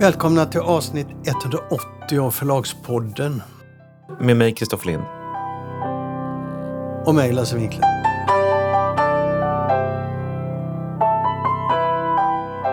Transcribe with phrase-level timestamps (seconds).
[0.00, 3.42] Välkomna till avsnitt 180 av Förlagspodden.
[4.20, 5.02] Med mig, Kristoffer Lind.
[7.06, 7.84] Och mig, Lasse Winkler.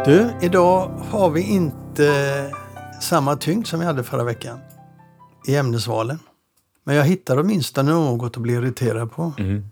[0.05, 2.51] Du, idag har vi inte
[3.01, 4.59] samma tyngd som vi hade förra veckan
[5.47, 6.19] i ämnesvalen.
[6.83, 9.33] Men jag hittade åtminstone något att bli irriterad på.
[9.37, 9.65] Mm.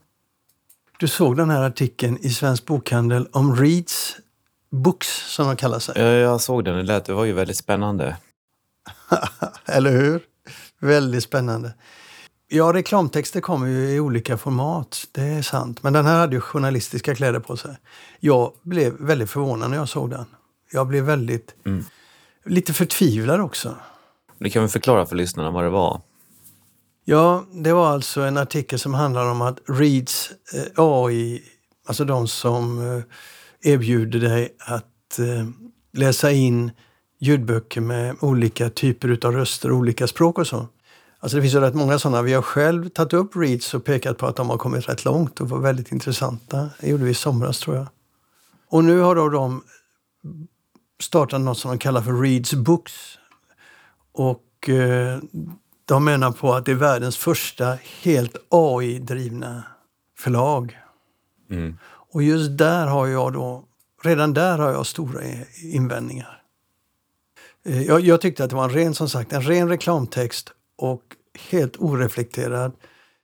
[1.00, 4.16] Du såg den här artikeln i Svensk Bokhandel om Reads
[4.76, 5.96] Books, som de kallar sig.
[5.98, 6.76] Ja, jag såg den.
[6.76, 8.18] Det, lät, det var ju väldigt spännande.
[9.66, 10.22] Eller hur?
[10.80, 11.74] Väldigt spännande.
[12.48, 15.84] Ja, reklamtexter kommer ju i olika format, det är sant.
[15.84, 17.78] Men den här hade ju journalistiska kläder på sig.
[18.20, 20.26] Jag blev väldigt förvånad när jag såg den.
[20.72, 21.56] Jag blev väldigt...
[21.66, 21.86] Mm.
[22.46, 23.76] Lite förtvivlad också.
[24.38, 26.02] Du kan väl förklara för lyssnarna vad det var?
[27.06, 31.44] Ja, det var alltså en artikel som handlar om att Reads eh, AI,
[31.88, 33.04] alltså de som eh,
[33.66, 35.47] erbjuder dig att eh,
[35.94, 36.71] läsa in
[37.19, 40.67] ljudböcker med olika typer av röster, olika språk och så.
[41.19, 42.21] Alltså det finns ju rätt många sådana.
[42.21, 45.41] Vi har själv tagit upp Reads och pekat på att de har kommit rätt långt
[45.41, 46.69] och var väldigt intressanta.
[46.80, 47.88] Det gjorde vi i somras tror jag.
[48.69, 49.63] Och nu har då de
[50.99, 52.93] startat något som de kallar för Reads Books.
[54.11, 55.19] Och eh,
[55.86, 59.63] de menar på att det är världens första helt AI-drivna
[60.17, 60.77] förlag.
[61.49, 61.77] Mm.
[62.16, 63.63] Och just där har jag då,
[64.03, 65.21] redan där har jag stora
[65.63, 66.41] invändningar.
[67.66, 71.02] Eh, jag, jag tyckte att det var en ren, som sagt, en ren reklamtext och
[71.49, 72.71] helt oreflekterad.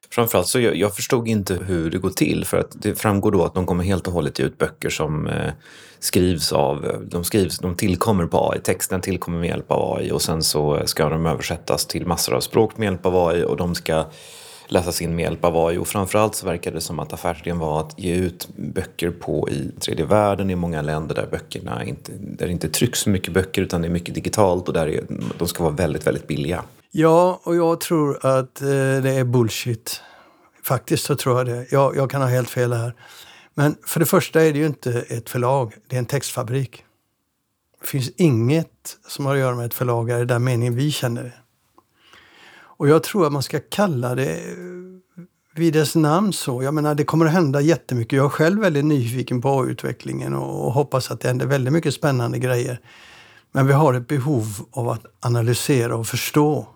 [0.09, 3.45] Framförallt så jag, jag förstod inte hur det går till för att det framgår då
[3.45, 5.51] att de kommer helt och hållet ge ut böcker som eh,
[5.99, 10.21] skrivs av, de skrivs, de tillkommer på AI, texten tillkommer med hjälp av AI och
[10.21, 13.75] sen så ska de översättas till massor av språk med hjälp av AI och de
[13.75, 14.05] ska
[14.71, 17.79] läsas in med hjälp av AI och framförallt så verkar det som att affärsidén var
[17.79, 22.45] att ge ut böcker på i tredje världen i många länder där böckerna inte, där
[22.45, 25.03] det inte trycks så mycket böcker utan det är mycket digitalt och där är,
[25.37, 26.63] de ska vara väldigt, väldigt billiga.
[26.91, 28.67] Ja, och jag tror att eh,
[29.03, 30.01] det är bullshit.
[30.63, 31.71] Faktiskt så tror jag det.
[31.71, 32.93] Jag, jag kan ha helt fel här.
[33.53, 36.83] Men för det första är det ju inte ett förlag, det är en textfabrik.
[37.81, 41.23] Det finns inget som har att göra med ett förlag i den meningen vi känner
[41.23, 41.33] det.
[42.81, 45.23] Och jag tror att man ska kalla det eh,
[45.55, 46.63] vid dess namn så.
[46.63, 48.17] Jag menar, det kommer att hända jättemycket.
[48.17, 52.39] Jag är själv väldigt nyfiken på AI-utvecklingen och, hoppas att det händer väldigt mycket spännande
[52.39, 52.79] grejer.
[53.51, 56.67] Men vi har ett behov av att analysera och förstå.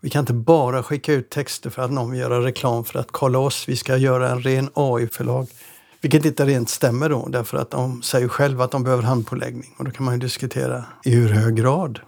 [0.00, 3.12] Vi kan inte bara skicka ut texter för att någon vill göra reklam för att
[3.12, 3.68] kolla oss.
[3.68, 5.46] Vi ska göra en ren AI-förlag.
[6.00, 9.74] Vilket inte rent stämmer då, därför att de säger själva att de behöver handpåläggning.
[9.78, 12.00] Och då kan man ju diskutera i hur hög grad.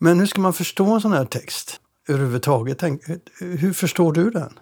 [0.00, 2.78] Men hur ska man förstå en sån här text överhuvudtaget?
[2.78, 3.02] Tänk,
[3.40, 4.52] hur förstår du den?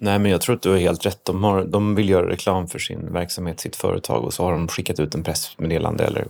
[0.00, 1.24] Nej, men jag tror att du har helt rätt.
[1.24, 4.68] De, har, de vill göra reklam för sin verksamhet, sitt företag och så har de
[4.68, 6.26] skickat ut en pressmeddelande eller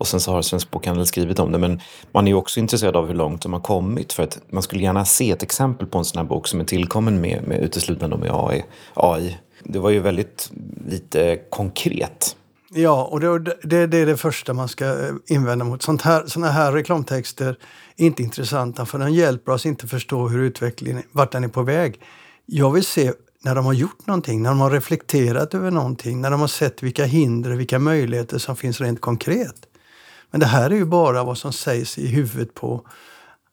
[0.00, 1.58] och sen så har Svensk Bokhandel skrivit om det.
[1.58, 1.80] Men
[2.12, 4.82] man är ju också intresserad av hur långt de har kommit för att man skulle
[4.82, 8.16] gärna se ett exempel på en sån här bok som är tillkommen med, med uteslutande
[8.16, 8.64] med AI.
[8.94, 9.38] AI.
[9.64, 10.50] Det var ju väldigt
[10.88, 12.36] lite konkret.
[12.74, 15.82] Ja, och det, det, det är det första man ska eh, invända mot.
[15.82, 17.58] Sånt här, såna här reklamtexter
[17.96, 21.62] är inte intressanta för de hjälper oss inte förstå hur utvecklingen, vart den är på
[21.62, 22.00] väg.
[22.46, 23.12] Jag vill se
[23.44, 26.82] när de har gjort någonting, när de har reflekterat över någonting, när de har sett
[26.82, 29.56] vilka hinder och vilka möjligheter som finns rent konkret.
[30.30, 32.86] Men det här är ju bara vad som sägs i huvudet på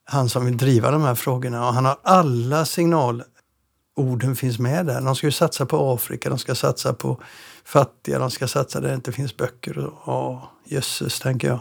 [0.06, 5.02] han som vill driva de här frågorna och han har alla signalorden finns med där.
[5.02, 7.22] De ska ju satsa på Afrika, de ska satsa på
[7.68, 9.92] fattiga, de ska satsa där det inte finns böcker.
[10.06, 11.60] Ja, jösses, tänker jag.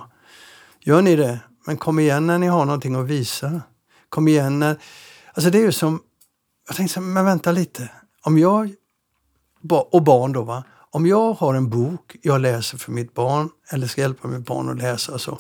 [0.81, 1.41] Gör ni det?
[1.67, 3.63] Men kom igen när ni har någonting att visa.
[4.09, 4.77] Kom igen när...
[5.35, 6.01] Alltså det är ju som...
[6.67, 7.91] Jag tänkte så här, men vänta lite.
[8.23, 8.75] Om jag...
[9.71, 10.65] Och barn då va.
[10.91, 14.71] Om jag har en bok jag läser för mitt barn eller ska hjälpa mitt barn
[14.71, 15.39] att läsa så,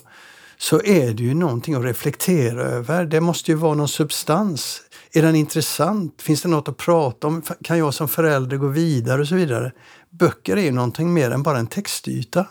[0.58, 3.04] så är det ju någonting att reflektera över.
[3.04, 4.82] Det måste ju vara någon substans.
[5.12, 6.22] Är den intressant?
[6.22, 7.42] Finns det något att prata om?
[7.64, 9.72] Kan jag som förälder gå vidare och så vidare?
[10.10, 12.46] Böcker är ju någonting mer än bara en textyta.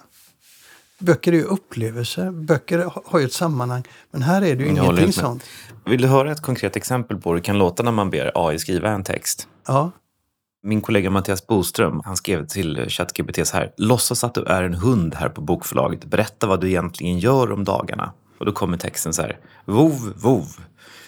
[1.00, 2.32] Böcker är ju upplevelser.
[2.32, 3.84] Böcker har ju ett sammanhang.
[4.12, 5.44] Men här är det ju ingenting sånt.
[5.86, 8.60] Vill du höra ett konkret exempel på hur det kan låta när man ber AI
[8.60, 9.48] skriva en text?
[9.68, 9.92] Ja.
[10.68, 13.72] Min kollega Mattias Boström, han skrev till ChatGPT så här.
[13.78, 16.06] Låtsas att du är en hund här på bokförlaget.
[16.06, 18.12] Berätta vad du egentligen gör om dagarna.
[18.38, 19.38] Och då kommer texten så här.
[19.66, 20.46] Vov, vov.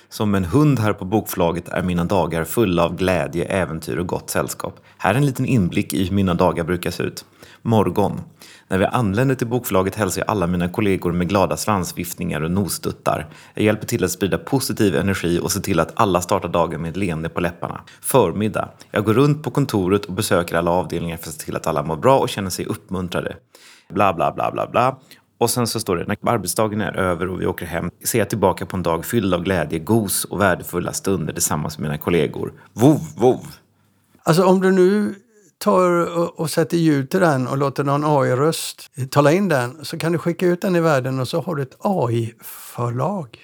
[0.09, 4.29] Som en hund här på bokförlaget är mina dagar fulla av glädje, äventyr och gott
[4.29, 4.79] sällskap.
[4.97, 7.25] Här är en liten inblick i hur mina dagar brukar se ut.
[7.61, 8.21] Morgon.
[8.69, 13.27] När vi anländer till bokförlaget hälsar jag alla mina kollegor med glada svansviftningar och nosduttar.
[13.53, 16.89] Jag hjälper till att sprida positiv energi och ser till att alla startar dagen med
[16.89, 17.81] ett leende på läpparna.
[18.01, 18.69] Förmiddag.
[18.91, 21.83] Jag går runt på kontoret och besöker alla avdelningar för att se till att alla
[21.83, 23.35] mår bra och känner sig uppmuntrade.
[23.89, 24.99] Bla, bla, bla, bla, bla.
[25.37, 28.29] Och sen så står det, när arbetsdagen är över och vi åker hem ser jag
[28.29, 32.53] tillbaka på en dag fylld av glädje, gos och värdefulla stunder tillsammans med mina kollegor.
[32.73, 33.47] Vov, vov!
[34.23, 35.15] Alltså om du nu
[35.57, 39.97] tar och, och sätter ljud till den och låter någon AI-röst tala in den så
[39.97, 43.39] kan du skicka ut den i världen och så har du ett AI-förlag.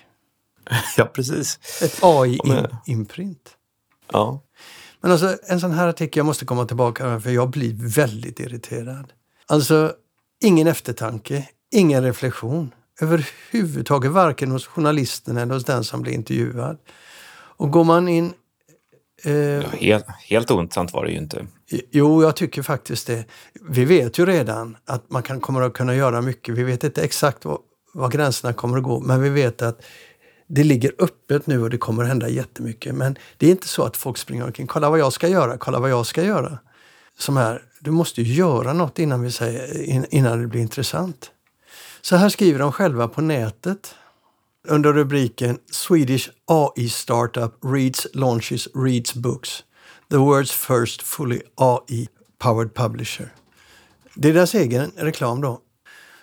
[0.97, 1.59] Ja, precis.
[1.81, 3.49] Ett AI-imprint.
[4.11, 4.41] Ja.
[5.01, 9.13] Men alltså en sån här artikel, jag måste komma tillbaka för jag blir väldigt irriterad.
[9.47, 9.93] Alltså
[10.41, 12.71] ingen eftertanke, ingen reflektion
[13.01, 16.77] överhuvudtaget, varken hos journalisten eller hos den som blir intervjuad.
[17.57, 18.33] Och går man in...
[19.25, 21.45] Eh, Ja, helt, helt ointressant var det ju inte.
[21.91, 23.25] Jo, jag tycker faktiskt det.
[23.69, 26.55] Vi vet ju redan att man kan, kommer att kunna göra mycket.
[26.55, 27.59] Vi vet inte exakt var,
[28.11, 29.81] gränserna kommer att gå, men vi vet att
[30.47, 32.95] det ligger öppet nu och det kommer att hända jättemycket.
[32.95, 34.67] Men det är inte så att folk springer omkring.
[34.67, 36.59] Kolla vad jag ska göra, kolla vad jag ska göra.
[37.19, 41.31] Som här, du måste ju göra något innan, vi säger, in- innan det blir intressant.
[42.01, 43.95] Så här skriver de själva på nätet
[44.69, 49.63] under rubriken Swedish AI startup reads, launches, reads books.
[50.09, 53.31] The world's first fully AI-powered publisher.
[54.15, 55.61] Det är deras egen reklam då.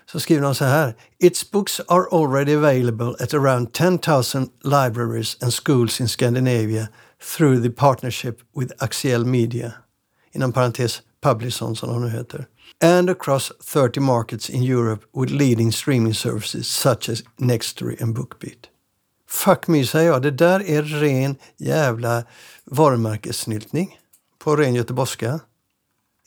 [0.06, 0.94] Så skriver de så här.
[1.19, 6.88] Its books are already available at around 10,000 libraries and schools in Scandinavia
[7.20, 9.72] through the partnership with Axiel Media,
[10.32, 12.46] inom parentes Publison som de nu heter,
[12.81, 18.69] and across 30 markets in Europe with leading streaming services such as Nextory and Bookbeat.
[19.28, 20.22] Fuck me, säger jag.
[20.22, 22.25] Det där är ren jävla
[22.64, 23.99] varumärkessnyltning
[24.38, 25.40] på ren göteborgska.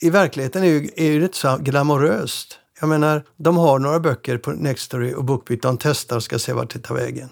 [0.02, 2.60] I verkligheten är ju, är ju det inte så glamoröst.
[2.80, 5.62] Jag menar, de har några böcker på Nextory och Bookbeat.
[5.62, 7.30] De testar och ska se vart det tar vägen.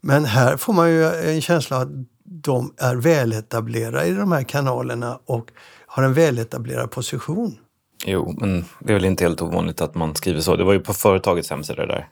[0.00, 1.88] Men här får man ju en känsla av att
[2.24, 5.50] de är väletablerade i de här kanalerna och
[5.86, 7.58] har en väletablerad position.
[8.04, 10.56] Jo, men det är väl inte helt ovanligt att man skriver så.
[10.56, 12.08] Det var ju på företagets hemsida där.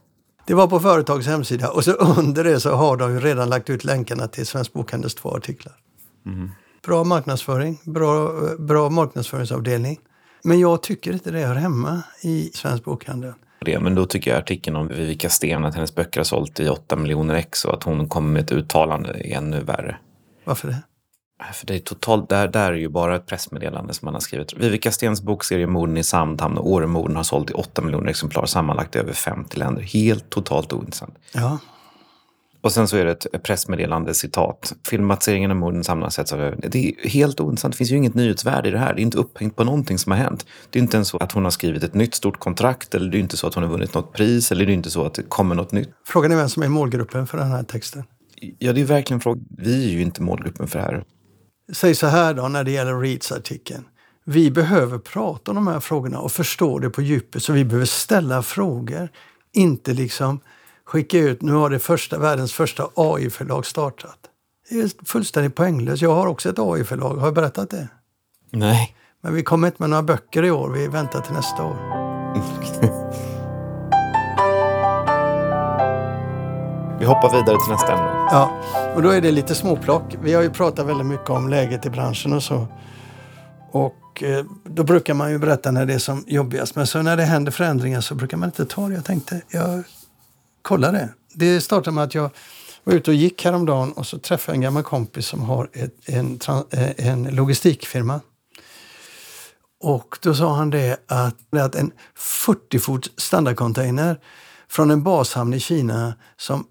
[0.46, 3.70] Det var på företagets hemsida och så under det så har de ju redan lagt
[3.70, 5.74] ut länkarna till Svensk Bokhandels två artiklar.
[6.86, 9.98] Bra marknadsföring, bra, bra marknadsföringsavdelning.
[10.44, 13.32] Men jag tycker inte det hör hemma i Svensk Bokhandel.
[13.60, 13.80] Det.
[13.80, 16.96] Men då tycker jag artikeln om Vivica Sten, att hennes böcker har sålt i 8
[16.96, 19.96] miljoner ex och att hon kommer med ett uttalande är ännu värre.
[20.44, 20.82] Varför det?
[21.52, 24.54] För det är totalt, där, där är ju bara ett pressmeddelande som man har skrivit.
[24.56, 28.96] Vivica Stens bokserie Morden i Sandhamn och Åremorden har sålt i 8 miljoner exemplar sammanlagt
[28.96, 29.82] i över 50 länder.
[29.82, 31.14] Helt totalt ointressant.
[31.34, 31.58] Ja,
[32.60, 34.72] Och sen så är det ett pressmeddelande, citat.
[34.88, 37.74] Filmatiseringen av morden samlas av Det är helt ointressant.
[37.74, 38.94] Det finns ju inget nyhetsvärde i det här.
[38.94, 40.46] Det är inte upphängt på någonting som har hänt.
[40.70, 43.18] Det är inte ens så att hon har skrivit ett nytt stort kontrakt eller det
[43.18, 45.14] är inte så att hon har vunnit något pris eller det är inte så att
[45.14, 45.88] det kommer något nytt.
[46.06, 48.04] frågan är vem som är målgruppen för den här texten.
[48.58, 49.44] Ja, det är verkligen frågan.
[49.58, 51.04] Vi är ju inte målgruppen för det här.
[51.72, 53.84] Säg så här då när det gäller Reeds-artikeln.
[54.24, 57.86] Vi behöver prata om de här frågorna och förstå det på djupet så vi behöver
[57.86, 59.08] ställa frågor.
[59.52, 60.40] Inte liksom
[60.84, 64.18] skicka ut, nu har det första, världens första AI-förlag startat.
[64.70, 66.02] Det är fullständigt poänglöst.
[66.02, 67.88] Jag har också ett AI-förlag, har jag berättat det?
[68.50, 68.96] Nej.
[69.20, 72.02] Men vi kommer inte med några böcker i år, vi väntar till nästa år.
[77.00, 78.21] Vi hoppar vidare till nästa ämne.
[78.32, 78.50] Ja,
[78.94, 80.14] och då är det lite småplock.
[80.22, 82.66] Vi har ju pratat väldigt mycket om läget i branschen och så.
[83.70, 86.74] Och eh, då brukar man ju berätta när det är som jobbigast.
[86.74, 88.94] Men så när det händer förändringar så brukar man inte ta det.
[88.94, 89.82] Jag tänkte, jag
[90.62, 91.08] kollar det.
[91.34, 92.30] Det startade med att jag
[92.84, 95.94] var ute och gick häromdagen och så träffade jag en gammal kompis som har ett,
[96.06, 96.38] en,
[96.70, 98.20] eh, en logistikfirma.
[99.80, 104.20] Och då sa han det att, att en 40 fots standardcontainer
[104.68, 106.66] från en bashamn i Kina som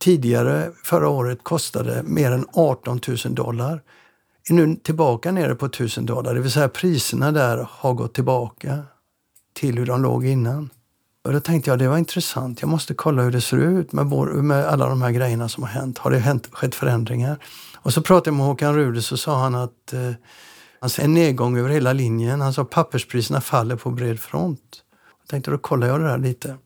[0.00, 3.82] tidigare förra året kostade mer än 18 000 dollar
[4.48, 6.34] är nu tillbaka nere på 1000 dollar.
[6.34, 8.82] Det vill säga priserna där har gått tillbaka
[9.54, 10.70] till hur de låg innan.
[11.24, 12.60] Och då tänkte jag det var intressant.
[12.60, 15.62] Jag måste kolla hur det ser ut med, vår, med alla de här grejerna som
[15.62, 15.98] har hänt.
[15.98, 17.38] Har det hänt, skett förändringar?
[17.76, 20.12] Och så pratade jag med Håkan Rude så sa han att eh,
[20.80, 22.40] han ser en nedgång över hela linjen.
[22.40, 24.82] Han sa att papperspriserna faller på bred front.
[25.22, 26.56] Jag tänkte då kollar jag det där lite.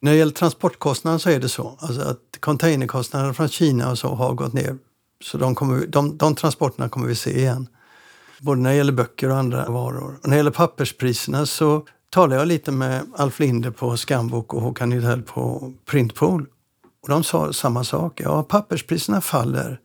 [0.00, 4.08] När det gäller transportkostnaderna så är det så alltså att containerkostnaderna från Kina och så
[4.08, 4.76] har gått ner.
[5.24, 7.68] Så de, kommer, de, de transporterna kommer vi se igen.
[8.40, 10.18] Både när det gäller böcker och andra varor.
[10.22, 14.62] Och när det gäller papperspriserna så talade jag lite med Alf Linder på Skambok och
[14.62, 16.46] Håkan Nydell på Printpool.
[17.02, 18.20] Och de sa samma sak.
[18.20, 19.80] Ja, papperspriserna faller,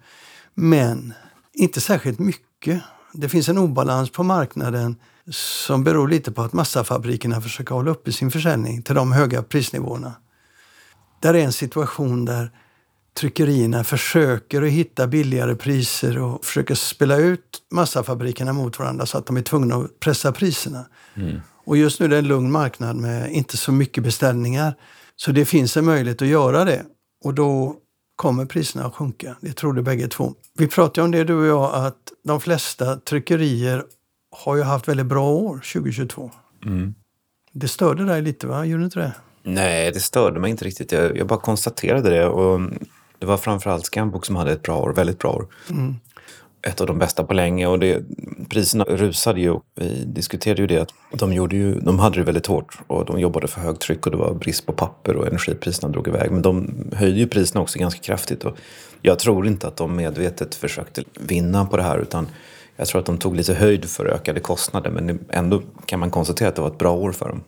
[0.54, 1.14] men
[1.54, 2.82] inte särskilt mycket.
[3.14, 4.96] Det finns en obalans på marknaden
[5.30, 10.14] som beror lite på att massafabrikerna försöker hålla uppe sin försäljning till de höga prisnivåerna.
[11.20, 12.52] Där är en situation där
[13.20, 19.26] tryckerierna försöker att hitta billigare priser och försöker spela ut massafabrikerna mot varandra så att
[19.26, 20.86] de är tvungna att pressa priserna.
[21.66, 24.74] Och just nu är det en lugn marknad med inte så mycket beställningar.
[25.16, 26.84] Så det finns en möjlighet att göra det.
[27.24, 27.76] Och då
[28.22, 29.36] kommer priserna att sjunka.
[29.42, 30.34] Det tror du bägge två.
[30.58, 33.84] Vi pratade om det du och jag att de flesta tryckerier
[34.32, 36.32] har ju haft väldigt bra år 2022.
[36.66, 36.96] Mm.
[37.52, 38.66] Det störde dig lite va?
[38.66, 39.14] Gjorde inte det?
[39.44, 40.92] Nej, det störde mig inte riktigt.
[40.92, 42.28] Jag, jag bara konstaterade det.
[42.28, 42.62] Och
[43.20, 45.48] det var framförallt Scambook som hade ett bra år, väldigt bra år.
[45.70, 45.96] Mm.
[46.64, 48.04] Ett av de bästa på länge och det,
[48.50, 49.60] priserna rusade ju.
[49.76, 53.20] Vi diskuterade ju det att de, gjorde ju, de hade det väldigt hårt och de
[53.20, 56.32] jobbade för högtryck och det var brist på papper och energipriserna drog iväg.
[56.32, 58.58] Men de höjde ju priserna också ganska kraftigt och
[59.02, 62.28] jag tror inte att de medvetet försökte vinna på det här utan
[62.76, 66.50] jag tror att de tog lite höjd för ökade kostnader men ändå kan man konstatera
[66.50, 67.44] att det var ett bra år för dem.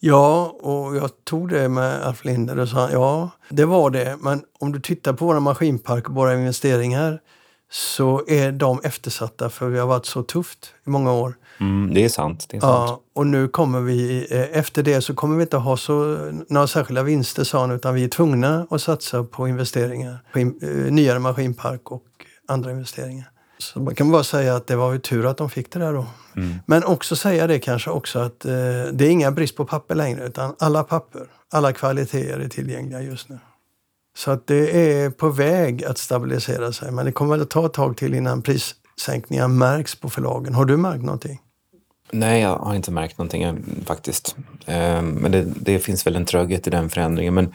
[0.00, 4.16] Ja, och jag tog det med Alf Linder och sa ja, det var det.
[4.20, 7.20] Men om du tittar på våra maskinpark och våra investeringar
[7.70, 11.34] så är de eftersatta för vi har varit så tufft i många år.
[11.60, 12.46] Mm, det är sant.
[12.48, 12.90] Det är sant.
[12.90, 15.94] Ja, och nu kommer vi, eh, efter det så kommer vi inte ha så,
[16.48, 20.58] några särskilda vinster sa han, utan vi är tvungna att satsa på investeringar, på in,
[20.62, 22.02] eh, nyare maskinpark och
[22.48, 23.30] andra investeringar.
[23.58, 25.92] Så man kan bara säga att det var ju tur att de fick det där
[25.92, 26.06] då.
[26.36, 26.54] Mm.
[26.66, 28.52] Men också säga det kanske också att eh,
[28.92, 33.28] det är inga brist på papper längre utan alla papper, alla kvaliteter är tillgängliga just
[33.28, 33.38] nu.
[34.16, 37.66] Så att det är på väg att stabilisera sig men det kommer väl att ta
[37.66, 40.54] ett tag till innan prissänkningar märks på förlagen.
[40.54, 41.40] Har du märkt någonting?
[42.12, 43.54] Nej, jag har inte märkt någonting eh,
[43.84, 44.36] faktiskt.
[44.66, 47.34] Eh, men det, det finns väl en tröghet i den förändringen.
[47.34, 47.54] Men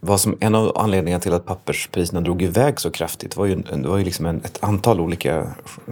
[0.00, 3.88] vad som, en av anledningarna till att papperspriserna drog iväg så kraftigt var ju, det
[3.88, 5.46] var ju liksom en, ett antal olika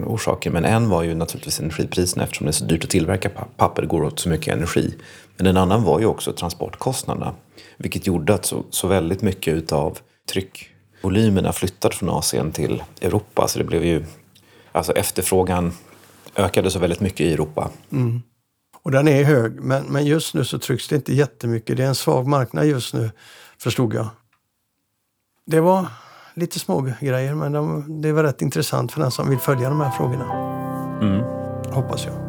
[0.05, 0.51] orsaker.
[0.51, 3.87] Men en var ju naturligtvis energipriserna eftersom det är så dyrt att tillverka papper, det
[3.87, 4.93] går åt så mycket energi.
[5.39, 7.33] Men en annan var ju också transportkostnaderna.
[7.77, 9.97] Vilket gjorde att så, så väldigt mycket utav
[10.31, 13.47] tryckvolymerna flyttade från Asien till Europa.
[13.47, 14.05] Så det blev ju,
[14.71, 15.71] alltså efterfrågan
[16.35, 17.69] ökade så väldigt mycket i Europa.
[18.83, 21.77] Och den är hög, men, men just nu så trycks det inte jättemycket.
[21.77, 23.11] Det är en svag marknad just nu,
[23.57, 24.07] förstod jag.
[25.45, 25.87] Det var
[26.33, 29.81] lite små grejer, men de, det var rätt intressant för den som vill följa de
[29.81, 30.33] här frågorna.
[31.01, 31.23] Mm.
[31.73, 32.28] Hoppas jag.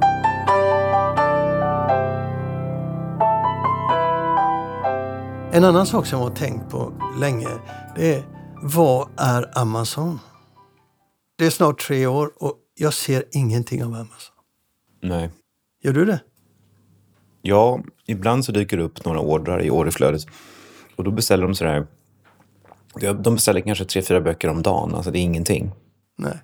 [5.53, 7.49] En annan sak som jag har tänkt på länge,
[7.97, 8.25] det är
[8.63, 10.19] vad är Amazon?
[11.37, 14.35] Det är snart tre år och jag ser ingenting av Amazon.
[15.03, 15.31] Nej.
[15.83, 16.21] Gör du det?
[17.43, 20.23] Ja, ibland så dyker det upp några ordrar i orderflödet.
[20.97, 21.87] Och då beställer de sådär...
[23.23, 24.95] De beställer kanske tre, fyra böcker om dagen.
[24.95, 25.71] Alltså det är ingenting.
[26.19, 26.43] Nej.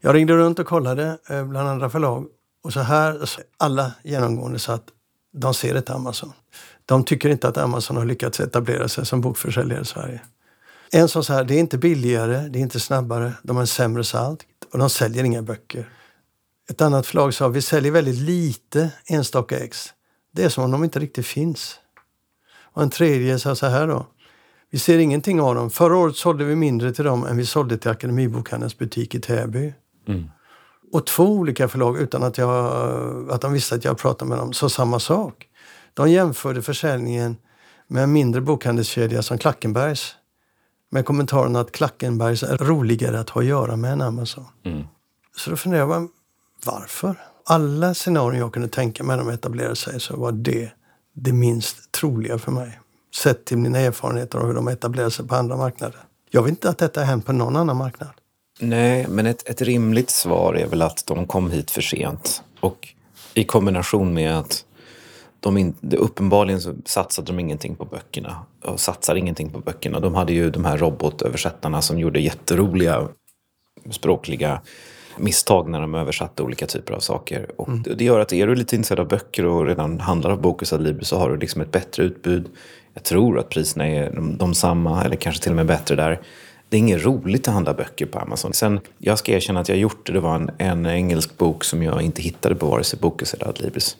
[0.00, 2.26] Jag ringde runt och kollade eh, bland andra förlag
[2.64, 3.20] och så här,
[3.58, 4.88] alla genomgående sa att
[5.34, 6.32] de ser ett Amazon.
[6.86, 10.20] De tycker inte att Amazon har lyckats etablera sig som bokförsäljare i Sverige.
[10.90, 13.66] En sa så här, det är inte billigare, det är inte snabbare, de har en
[13.66, 15.88] sämre salt och de säljer inga böcker.
[16.70, 19.92] Ett annat förlag sa, vi säljer väldigt lite enstaka ex.
[20.32, 21.78] Det är som om de inte riktigt finns.
[22.56, 24.06] Och en tredje sa så här då,
[24.70, 25.70] vi ser ingenting av dem.
[25.70, 29.74] Förra året sålde vi mindre till dem än vi sålde till Akademibokhandelns butik i Täby.
[30.08, 30.30] Mm.
[30.92, 34.52] Och två olika förlag, utan att, jag, att de visste att jag pratade med dem,
[34.52, 35.48] sa samma sak.
[35.94, 37.36] De jämförde försäljningen
[37.86, 40.14] med en mindre bokhandelskedja som Klackenbergs
[40.90, 44.44] med kommentaren att Klackenbergs är roligare att ha att göra med än Amazon.
[45.36, 46.08] Så då funderade jag,
[46.64, 47.16] varför?
[47.46, 50.70] Alla scenarier jag kunde tänka mig när de etablerade sig så var det
[51.14, 52.80] det minst troliga för mig.
[53.22, 56.00] Sett till mina erfarenheter av hur de etablerar sig på andra marknader.
[56.30, 58.10] Jag vet inte att detta har hänt på någon annan marknad.
[58.60, 62.42] Nej, men ett, ett rimligt svar är väl att de kom hit för sent.
[62.60, 62.88] Och
[63.34, 64.64] i kombination med att
[65.40, 68.36] de in, uppenbarligen så satsade de ingenting på böckerna.
[68.64, 70.00] Och satsar ingenting på böckerna.
[70.00, 73.08] De hade ju de här robotöversättarna som gjorde jätteroliga
[73.90, 74.60] språkliga
[75.18, 77.46] misstag när de översatte olika typer av saker.
[77.56, 80.40] Och det- det gör att är du lite intresserad av böcker och redan handlar av
[80.40, 82.48] Bokus Adlibris så har du liksom ett bättre utbud.
[82.94, 86.20] Jag tror att priserna är de, de samma eller kanske till och med bättre där.
[86.74, 88.52] Det är inget roligt att handla böcker på Amazon.
[88.52, 90.12] Sen, jag ska erkänna att jag gjort det.
[90.12, 93.48] Det var en, en engelsk bok som jag inte hittade på vare sig Bokus eller
[93.48, 93.96] Adlibris.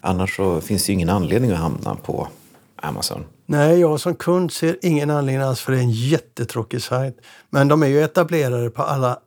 [0.00, 2.28] Annars så finns det ju ingen anledning att hamna på
[2.76, 3.24] Amazon.
[3.46, 7.16] Nej, jag som kund ser ingen anledning alls för det är en jättetråkig sajt.
[7.50, 9.18] Men de är ju etablerade på alla,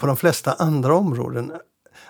[0.00, 1.52] på de flesta andra områden.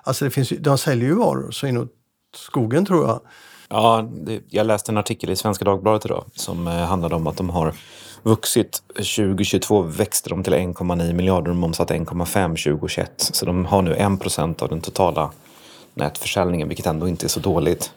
[0.02, 1.92] Alltså det finns de säljer ju varor så inåt
[2.36, 3.20] skogen tror jag.
[3.68, 4.10] Ja,
[4.48, 7.74] jag läste en artikel i Svenska Dagbladet idag som eh, handlade om att de har
[8.22, 8.82] vuxit.
[8.88, 13.12] 2022 växte de till 1,9 miljarder och de omsatte 1,5 2021.
[13.16, 15.30] Så de har nu 1 procent av den totala
[15.94, 17.92] nätförsäljningen, vilket ändå inte är så dåligt.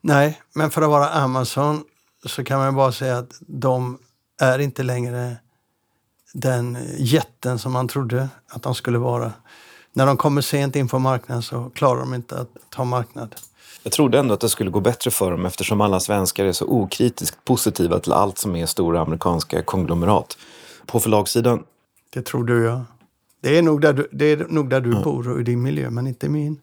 [0.00, 1.84] Nej, men för att vara Amazon
[2.26, 3.98] så kan man bara säga att de
[4.40, 5.36] är inte längre
[6.34, 9.32] den jätten som man trodde att de skulle vara.
[9.92, 13.34] när de kommer sent in på marknaden så klarar de inte att ta marknad.
[13.86, 16.66] Jag trodde ändå att det skulle gå bättre för dem eftersom alla svenskar är så
[16.66, 20.38] okritiskt positiva till allt som är stora amerikanska konglomerat.
[20.86, 21.64] På förlagssidan...
[22.14, 22.84] Det tror du ja.
[23.42, 25.02] Det är nog där du, det är nog där du mm.
[25.02, 26.60] bor och i din miljö, men inte min.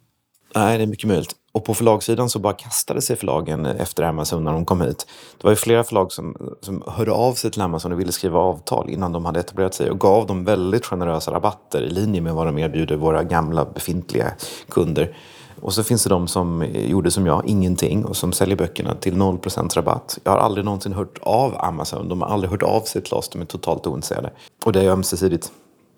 [0.56, 1.36] Nej, det är mycket möjligt.
[1.52, 5.08] Och på förlagssidan så bara kastade sig förlagen efter Amazon när de kom hit.
[5.38, 8.40] Det var ju flera förlag som, som hörde av sig till Amazon och ville skriva
[8.40, 12.34] avtal innan de hade etablerat sig och gav dem väldigt generösa rabatter i linje med
[12.34, 14.32] vad de erbjuder våra gamla befintliga
[14.70, 15.16] kunder.
[15.62, 19.14] Och så finns det de som gjorde som jag, ingenting, och som säljer böckerna till
[19.14, 20.20] 0% rabatt.
[20.24, 22.10] Jag har aldrig någonsin hört av Amazon.
[22.10, 23.30] De har aldrig hört av sig till oss.
[23.30, 24.32] De är totalt ointresserade.
[24.66, 25.52] Och det är ömsesidigt.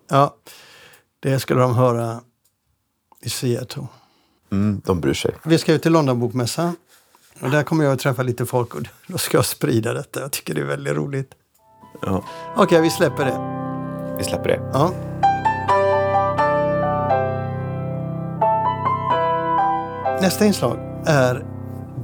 [0.09, 0.35] Ja,
[1.19, 2.21] det skulle de höra
[3.21, 3.87] i Seattle.
[4.51, 5.35] Mm, de bryr sig.
[5.43, 6.75] Vi ska ut till Londonbokmässan.
[7.41, 10.19] Och där kommer jag att träffa lite folk och då ska jag sprida detta.
[10.19, 11.31] Jag tycker det är väldigt roligt.
[12.01, 12.23] Ja.
[12.55, 13.61] Okej, vi släpper det.
[14.17, 14.71] Vi släpper det.
[14.73, 14.91] Ja.
[20.21, 21.45] Nästa inslag är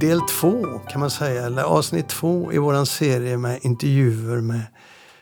[0.00, 4.62] del två kan man säga, eller avsnitt två i vår serie med intervjuer med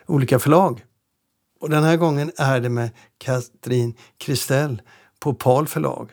[0.07, 0.85] olika förlag.
[1.61, 4.83] Och den här gången är det med Katrin Kristell
[5.21, 6.11] på Pal förlag.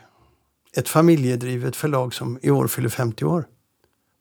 [0.78, 3.46] Ett familjedrivet förlag som i år fyller 50 år.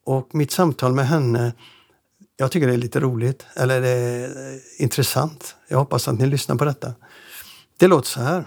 [0.07, 1.53] Och mitt samtal med henne,
[2.37, 4.31] jag tycker det är lite roligt, eller det är
[4.79, 5.57] intressant.
[5.69, 6.95] Jag hoppas att ni lyssnar på detta.
[7.79, 8.45] Det låter så här.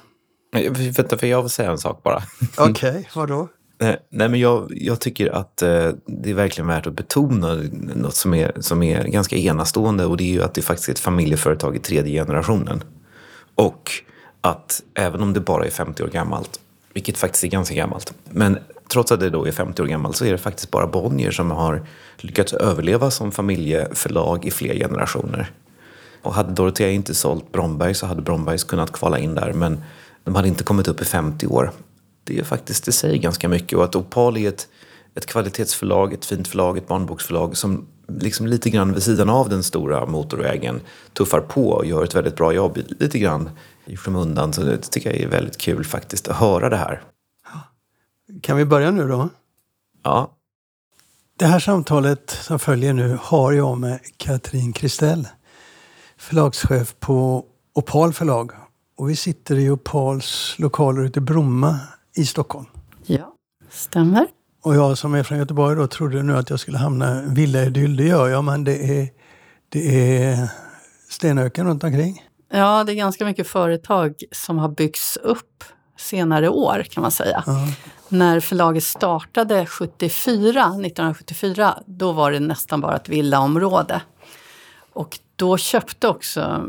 [0.97, 2.23] Vänta, för jag vill säga en sak bara.
[2.57, 3.47] Okej, okay, vadå?
[3.81, 7.63] Nej, men jag, jag tycker att eh, det är verkligen värt att betona
[7.95, 10.93] något som är, som är ganska enastående och det är ju att det faktiskt är
[10.93, 12.83] ett familjeföretag i tredje generationen.
[13.55, 13.91] Och
[14.41, 16.59] att även om det bara är 50 år gammalt,
[16.93, 18.57] vilket faktiskt är ganska gammalt, men
[18.91, 21.51] trots att det då är 50 år gammalt så är det faktiskt bara Bonnier som
[21.51, 25.51] har lyckats överleva som familjeförlag i fler generationer.
[26.21, 29.83] Och hade Dorotea inte sålt Bromberg så hade Brombergs kunnat kvala in där men
[30.23, 31.71] de hade inte kommit upp i 50 år
[32.29, 33.77] det är faktiskt, det säger ganska mycket.
[33.77, 34.67] Och att Opal är ett,
[35.15, 39.63] ett kvalitetsförlag, ett fint förlag, ett barnboksförlag som liksom lite grann vid sidan av den
[39.63, 40.81] stora motorvägen
[41.13, 43.49] tuffar på och gör ett väldigt bra jobb lite grann
[43.85, 44.53] i skymundan.
[44.53, 47.01] Så det tycker jag är väldigt kul faktiskt att höra det här.
[48.41, 49.29] Kan vi börja nu då?
[50.03, 50.35] Ja.
[51.39, 55.27] Det här samtalet som följer nu har jag med Katrin Kristell,
[56.17, 58.51] förlagschef på Opal förlag.
[58.97, 61.79] Och vi sitter i Opals lokaler ute i Bromma
[62.15, 62.65] i Stockholm.
[63.05, 63.35] Ja,
[63.69, 64.27] stämmer.
[64.61, 67.95] Och jag som är från Göteborg då trodde nu att jag skulle hamna i villaidyll.
[67.95, 69.09] Det gör jag, men det är,
[69.69, 70.49] det är
[71.09, 72.23] stenöken runt omkring.
[72.51, 75.63] Ja, det är ganska mycket företag som har byggts upp
[75.97, 77.43] senare år kan man säga.
[77.45, 77.67] Ja.
[78.09, 84.01] När förlaget startade 74, 1974, då var det nästan bara ett villaområde.
[84.93, 86.63] Och då köpte också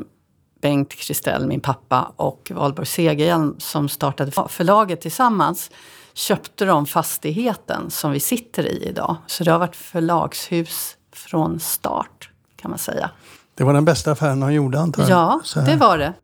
[0.60, 5.70] Bengt Kristell, min pappa, och Valborg Segerhjelm som startade förlaget tillsammans
[6.14, 9.16] köpte de fastigheten som vi sitter i idag.
[9.26, 13.10] Så det har varit förlagshus från start kan man säga.
[13.54, 15.40] Det var den bästa affären de gjorde antar jag?
[15.54, 16.14] Ja, det var det.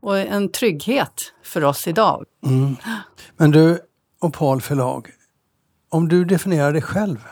[0.00, 2.24] Och en trygghet för oss idag.
[2.46, 2.76] Mm.
[3.36, 3.80] Men du,
[4.20, 5.10] Opal förlag.
[5.88, 7.24] Om du definierar dig själv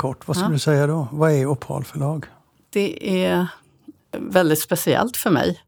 [0.00, 0.52] kort, vad skulle ja.
[0.52, 1.08] du säga då?
[1.12, 2.26] Vad är Opal förlag?
[2.70, 3.46] Det är
[4.18, 5.60] väldigt speciellt för mig.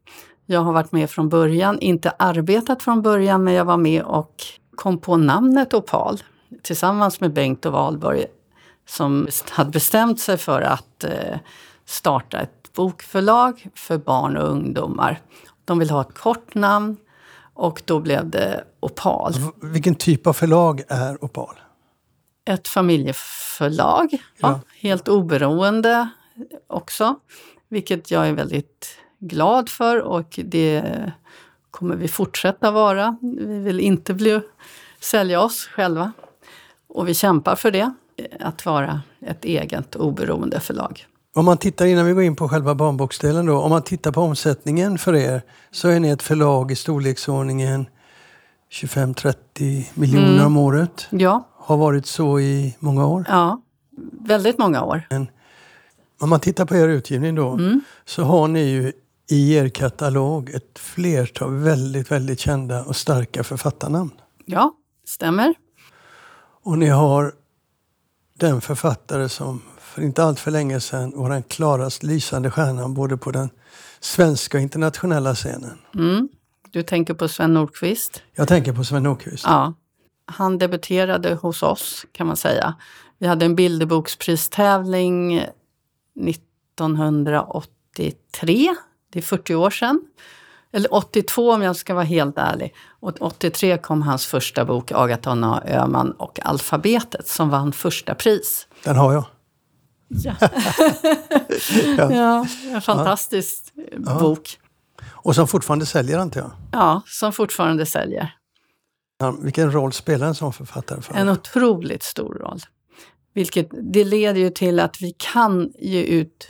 [0.45, 4.43] Jag har varit med från början, inte arbetat från början, men jag var med och
[4.75, 6.23] kom på namnet Opal
[6.61, 8.25] tillsammans med Bengt och Valborg
[8.87, 11.37] som hade bestämt sig för att eh,
[11.85, 15.21] starta ett bokförlag för barn och ungdomar.
[15.65, 16.97] De ville ha ett kort namn
[17.53, 19.33] och då blev det Opal.
[19.61, 21.59] Vilken typ av förlag är Opal?
[22.45, 24.19] Ett familjeförlag, ja.
[24.37, 26.09] Ja, helt oberoende
[26.67, 27.15] också.
[27.73, 30.83] Vilket jag är väldigt glad för och det
[31.71, 33.17] kommer vi fortsätta vara.
[33.21, 34.41] Vi vill inte bli,
[34.99, 36.11] sälja oss själva.
[36.87, 37.93] Och vi kämpar för det,
[38.39, 41.05] att vara ett eget oberoende förlag.
[41.35, 44.21] Om man tittar innan vi går in på själva barnboksdelen då, om man tittar på
[44.21, 47.85] omsättningen för er så är ni ett förlag i storleksordningen
[48.71, 50.45] 25-30 miljoner mm.
[50.45, 51.07] om året.
[51.09, 51.47] Ja.
[51.57, 53.25] Har varit så i många år.
[53.29, 53.61] Ja,
[54.21, 55.07] väldigt många år.
[55.09, 55.27] Men
[56.19, 57.81] om man tittar på er utgivning då mm.
[58.05, 58.91] så har ni ju
[59.29, 64.11] i er katalog ett flertal väldigt, väldigt kända och starka författarnamn.
[64.45, 64.73] Ja,
[65.05, 65.53] stämmer.
[66.63, 67.33] Och ni har
[68.39, 73.17] den författare som för inte allt för länge sedan var den klarast lysande stjärnan både
[73.17, 73.49] på den
[73.99, 75.77] svenska och internationella scenen.
[75.95, 76.29] Mm.
[76.71, 78.21] Du tänker på Sven Nordqvist?
[78.35, 79.43] Jag tänker på Sven Nordqvist.
[79.47, 79.73] Ja.
[80.25, 82.75] Han debuterade hos oss kan man säga.
[83.19, 85.45] Vi hade en bilderbokpristävling
[86.19, 88.75] 1983.
[89.11, 90.01] Det är 40 år sedan.
[90.71, 92.75] Eller 82 om jag ska vara helt ärlig.
[92.99, 98.67] Och 83 kom hans första bok Agaton och Öman och alfabetet som vann första pris.
[98.83, 99.25] Den har jag.
[100.07, 100.35] Ja,
[101.97, 103.73] ja en fantastisk
[104.05, 104.19] ja.
[104.19, 104.59] bok.
[105.05, 106.51] Och som fortfarande säljer antar jag?
[106.71, 108.33] Ja, som fortfarande säljer.
[109.41, 111.01] Vilken roll spelar en sån författare?
[111.01, 112.59] För en otroligt stor roll.
[113.33, 116.47] Vilket, det leder ju till att vi kan ge ut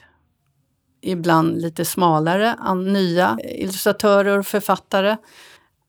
[1.01, 5.17] ibland lite smalare nya illustratörer och författare.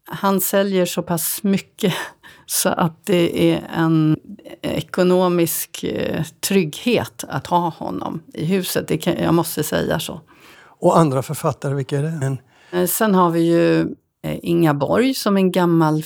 [0.07, 1.95] Han säljer så pass mycket
[2.47, 4.17] så att det är en
[4.63, 8.89] ekonomisk eh, trygghet att ha honom i huset.
[8.89, 10.21] Det kan, jag måste säga så.
[10.67, 12.27] Och andra författare, vilka är det?
[12.27, 12.39] En...
[12.71, 13.81] Eh, sen har vi ju
[14.23, 16.03] eh, Inga Borg som en gammal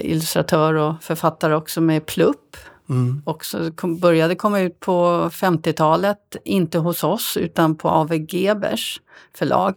[0.00, 2.56] illustratör och författare också med Plupp.
[2.88, 3.22] Mm.
[3.26, 9.00] Också kom, började komma ut på 50-talet, inte hos oss utan på AV Gebers
[9.34, 9.74] förlag.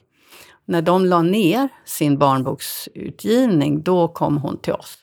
[0.65, 4.97] När de la ner sin barnboksutgivning, då kom hon till oss.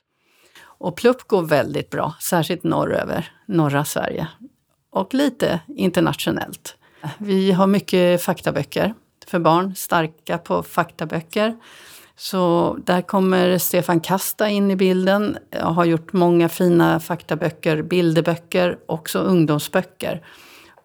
[0.63, 4.29] Och Plupp går väldigt bra, särskilt norröver, norra Sverige.
[4.91, 6.77] Och lite internationellt.
[7.19, 8.95] Vi har mycket faktaböcker
[9.27, 11.57] för barn, starka på faktaböcker.
[12.19, 15.39] Så där kommer Stefan Kasta in i bilden.
[15.51, 20.27] Jag har gjort många fina faktaböcker, bilderböcker, också ungdomsböcker.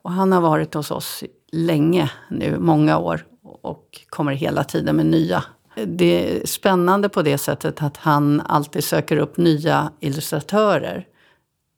[0.03, 3.25] Och han har varit hos oss länge nu, många år
[3.61, 5.43] och kommer hela tiden med nya.
[5.85, 11.07] Det är spännande på det sättet att han alltid söker upp nya illustratörer.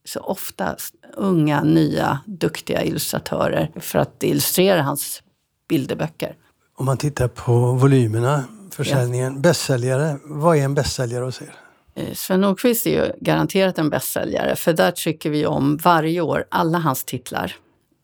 [0.06, 0.76] Så ofta
[1.18, 5.24] unga, nya, duktiga illustratörer för att illustrera hans
[5.70, 6.36] bilderböcker.
[6.76, 9.34] Om man tittar på volymerna försäljningen.
[9.34, 9.40] Ja.
[9.40, 11.56] Bästsäljare, vad är en bästsäljare hos er?
[11.96, 16.46] Eh, Sven Nordqvist är ju garanterat en bästsäljare för där trycker vi om varje år
[16.50, 17.56] alla hans titlar.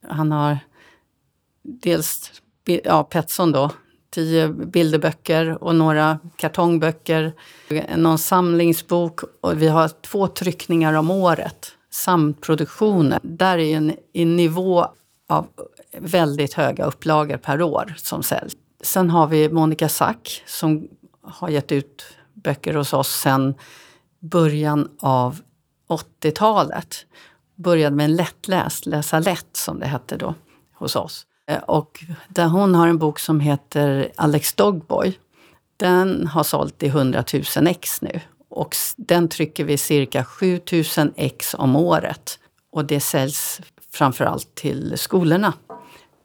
[0.07, 0.57] Han har
[1.63, 2.31] dels
[2.65, 3.71] ja, Petson då,
[4.11, 7.33] tio bilderböcker och några kartongböcker,
[7.97, 11.71] någon samlingsbok och vi har två tryckningar om året.
[11.91, 13.19] Samproduktioner.
[13.23, 14.87] Där är en, en nivå
[15.29, 15.47] av
[15.97, 18.53] väldigt höga upplagor per år som säljs.
[18.81, 20.87] Sen har vi Monica Sack som
[21.21, 23.55] har gett ut böcker hos oss sen
[24.19, 25.39] början av
[25.89, 27.05] 80-talet.
[27.55, 30.35] Började med en lättläst, läsa lätt som det hette då
[30.73, 31.25] hos oss.
[31.47, 35.19] Eh, och där hon har en bok som heter Alex Dogboy.
[35.77, 37.23] Den har sålt i 100
[37.55, 38.19] 000 ex nu.
[38.49, 40.59] Och den trycker vi cirka 7
[40.97, 42.39] 000 ex om året.
[42.71, 43.61] Och det säljs
[43.91, 45.53] framförallt till skolorna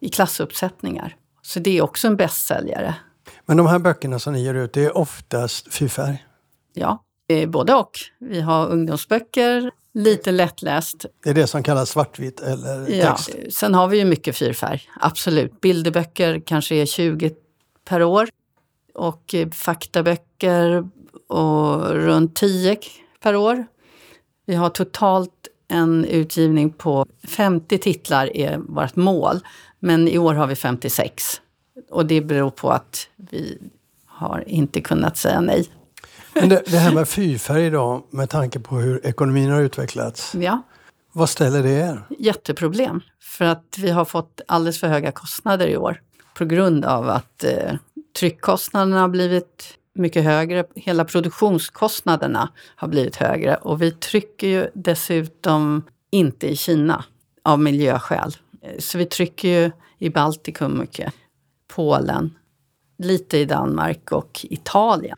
[0.00, 1.16] i klassuppsättningar.
[1.46, 2.94] Så det är också en bästsäljare.
[3.46, 6.26] Men de här böckerna som ni ger ut, det är oftast fyrfärg?
[6.72, 7.04] Ja,
[7.48, 7.90] både och.
[8.18, 11.06] Vi har ungdomsböcker, lite lättläst.
[11.24, 13.30] Det är det som kallas svartvitt eller text?
[13.44, 15.60] Ja, sen har vi ju mycket fyrfärg, absolut.
[15.60, 17.34] Bilderböcker kanske är 20
[17.88, 18.28] per år.
[18.94, 20.88] Och faktaböcker
[21.28, 22.78] och runt 10
[23.22, 23.66] per år.
[24.46, 29.40] Vi har totalt en utgivning på 50 titlar är vårt mål.
[29.84, 31.40] Men i år har vi 56.
[31.90, 33.58] Och det beror på att vi
[34.06, 35.68] har inte kunnat säga nej.
[36.34, 40.34] Men det, det här med fyrfärg idag, med tanke på hur ekonomin har utvecklats.
[40.34, 40.62] Ja.
[41.12, 42.02] Vad ställer det er?
[42.18, 43.00] Jätteproblem.
[43.22, 46.00] För att vi har fått alldeles för höga kostnader i år.
[46.34, 47.74] På grund av att eh,
[48.18, 50.64] tryckkostnaderna har blivit mycket högre.
[50.74, 53.56] Hela produktionskostnaderna har blivit högre.
[53.56, 57.04] Och vi trycker ju dessutom inte i Kina
[57.42, 58.36] av miljöskäl.
[58.64, 61.14] Eh, så vi trycker ju i Baltikum mycket.
[61.68, 62.34] Polen,
[62.98, 65.16] lite i Danmark och Italien.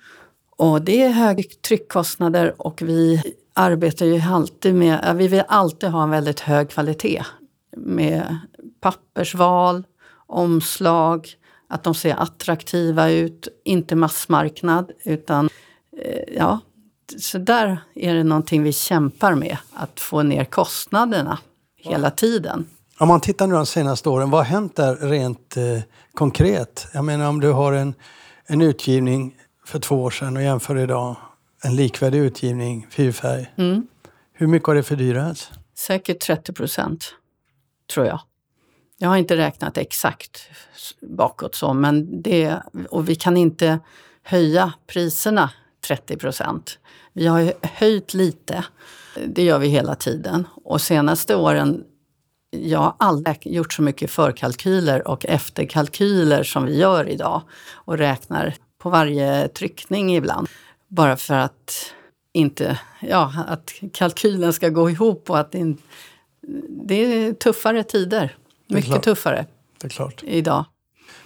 [0.57, 3.23] Och det är höga tryckkostnader och vi
[3.55, 7.25] arbetar ju alltid med, vi vill alltid ha en väldigt hög kvalitet
[7.77, 8.39] med
[8.81, 9.85] pappersval,
[10.27, 11.29] omslag,
[11.69, 15.49] att de ser attraktiva ut, inte massmarknad utan
[15.97, 16.61] eh, ja,
[17.19, 21.39] så där är det någonting vi kämpar med, att få ner kostnaderna
[21.77, 22.67] hela tiden.
[22.99, 25.81] Om man tittar nu de senaste åren, vad har hänt där rent eh,
[26.15, 26.87] konkret?
[26.95, 27.95] Jag menar om du har en,
[28.47, 31.17] en utgivning för två år sedan och jämför idag,
[31.63, 33.53] en likvärdig utgivning, fyrfärg.
[33.57, 33.87] Mm.
[34.33, 35.51] Hur mycket har det fördyrats?
[35.75, 37.15] Säkert 30 procent,
[37.95, 38.21] tror jag.
[38.99, 40.49] Jag har inte räknat exakt
[41.01, 43.79] bakåt så, men det, och vi kan inte
[44.23, 45.51] höja priserna
[45.87, 46.79] 30 procent.
[47.13, 48.65] Vi har höjt lite,
[49.27, 50.47] det gör vi hela tiden.
[50.65, 51.85] Och senaste åren
[52.62, 57.42] jag har aldrig gjort så mycket förkalkyler och efterkalkyler som vi gör idag
[57.73, 60.49] och räknar på varje tryckning ibland.
[60.88, 61.92] Bara för att
[62.33, 65.77] inte, ja, att kalkylen ska gå ihop och att det,
[66.69, 68.37] det är tuffare tider.
[68.69, 69.47] Mycket är tuffare
[69.81, 70.23] det är klart.
[70.27, 70.64] idag.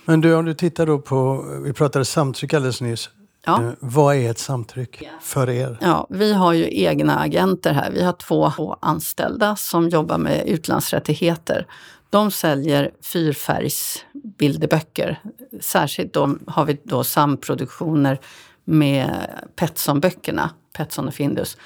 [0.04, 3.10] Men du, om du tittar då på, vi pratade samtryck alldeles nyss.
[3.46, 3.62] Ja.
[3.62, 5.78] Eh, Vad är ett samtryck för er?
[5.80, 7.90] Ja, vi har ju egna agenter här.
[7.90, 11.66] Vi har två två anställda som jobbar med utlandsrättigheter.
[12.10, 15.20] De säljer fyrfärgsbilderböcker.
[15.60, 18.20] Särskilt då har vi då samproduktioner
[18.64, 21.56] med Petson-böckerna, Petson och Findus.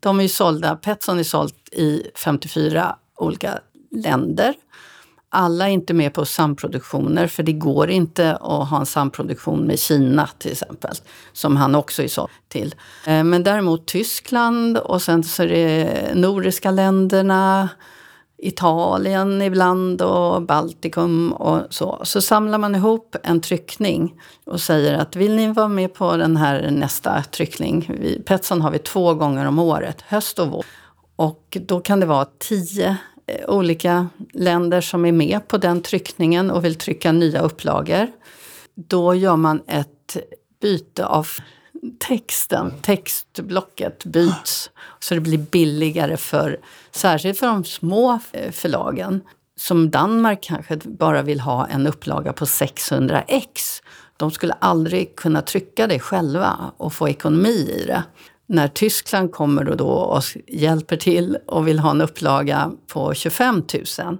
[0.00, 3.58] De är ju sålda, Petson är sålt i 54 olika
[3.90, 4.54] länder.
[5.30, 9.78] Alla är inte med på samproduktioner för det går inte att ha en samproduktion med
[9.78, 10.94] Kina till exempel.
[11.32, 12.74] Som han också är såld till.
[13.06, 17.68] Eh, men däremot Tyskland och sen så är det nordiska länderna.
[18.42, 22.00] Italien ibland och Baltikum och så.
[22.02, 24.14] Så samlar man ihop en tryckning
[24.46, 27.90] och säger att vill ni vara med på den här nästa tryckning?
[28.26, 30.64] Petson har vi två gånger om året, höst och vår.
[31.16, 32.96] Och då kan det vara tio
[33.28, 38.06] Eh, olika länder som är med på den tryckningen och vill trycka nya upplagor.
[38.74, 40.16] Då gör man ett
[40.60, 41.28] byte av
[41.98, 44.70] texten, textblocket byts.
[45.00, 46.60] Så det blir billigare för,
[46.90, 49.20] särskilt för de små eh, förlagen.
[49.56, 53.82] Som Danmark kanske bara vill ha en upplaga på 600 ex.
[54.16, 58.02] De skulle aldrig kunna trycka det själva och få ekonomi i det.
[58.50, 63.62] När Tyskland kommer och, då och hjälper till och vill ha en upplaga på 25
[63.98, 64.18] 000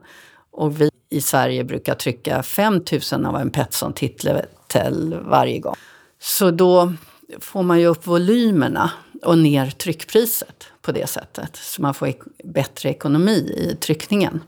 [0.51, 5.75] och vi i Sverige brukar trycka 5 000 av en Petson-titel varje gång.
[6.21, 6.93] Så då
[7.41, 8.91] får man ju upp volymerna
[9.23, 11.57] och ner tryckpriset på det sättet.
[11.57, 14.41] Så man får ek bättre ekonomi i tryckningen.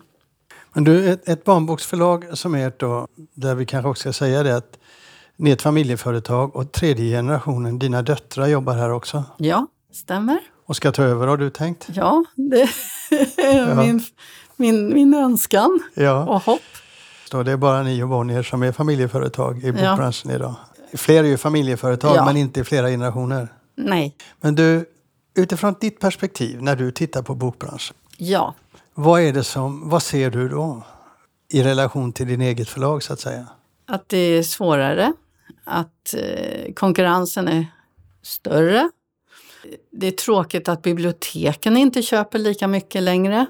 [0.73, 4.57] Men du, ett, ett barnboksförlag som ert då, där vi kanske också ska säga det
[4.57, 4.79] att
[5.41, 10.39] ni är ett familjeföretag och tredje generationen, dina döttrar jobbar här också Ja, stämmer.
[10.67, 11.87] och ska ta över har du tänkt?
[11.93, 12.69] Ja, det
[13.37, 14.03] är min,
[14.57, 16.61] min, min önskan Ja, och hopp.
[17.31, 19.73] så det är bara ni och Bonnier som är familjeföretag i Ja.
[19.73, 20.55] bokbranschen idag.
[20.95, 22.25] Fler är ju familjeföretag Ja.
[22.25, 23.49] men inte i flera generationer.
[23.77, 24.85] Nej, Men du,
[25.37, 28.55] utifrån ditt perspektiv när du tittar på bokbranschen, ja.
[28.95, 30.83] vad är det som, vad ser du då
[31.53, 33.47] i relation till din eget förlag så att säga?
[33.87, 35.13] Att det är svårare,
[35.65, 37.67] att eh, konkurrensen är
[38.23, 38.91] större.
[39.91, 43.47] Det är tråkigt att biblioteken inte köper lika mycket längre.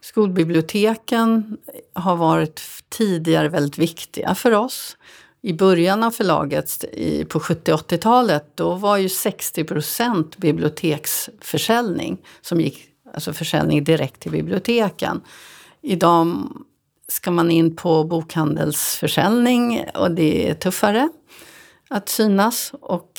[0.00, 1.56] Skolbiblioteken
[1.92, 4.96] har varit tidigare väldigt viktiga för oss.
[5.42, 6.84] I början av förlaget
[7.28, 15.20] på 70-80-talet då var ju 60 procent biblioteksförsäljning som gick, alltså försäljning direkt till biblioteken.
[15.82, 16.48] Idag
[17.08, 21.08] ska man in på bokhandelsförsäljning och det är tuffare
[21.94, 23.10] att synas och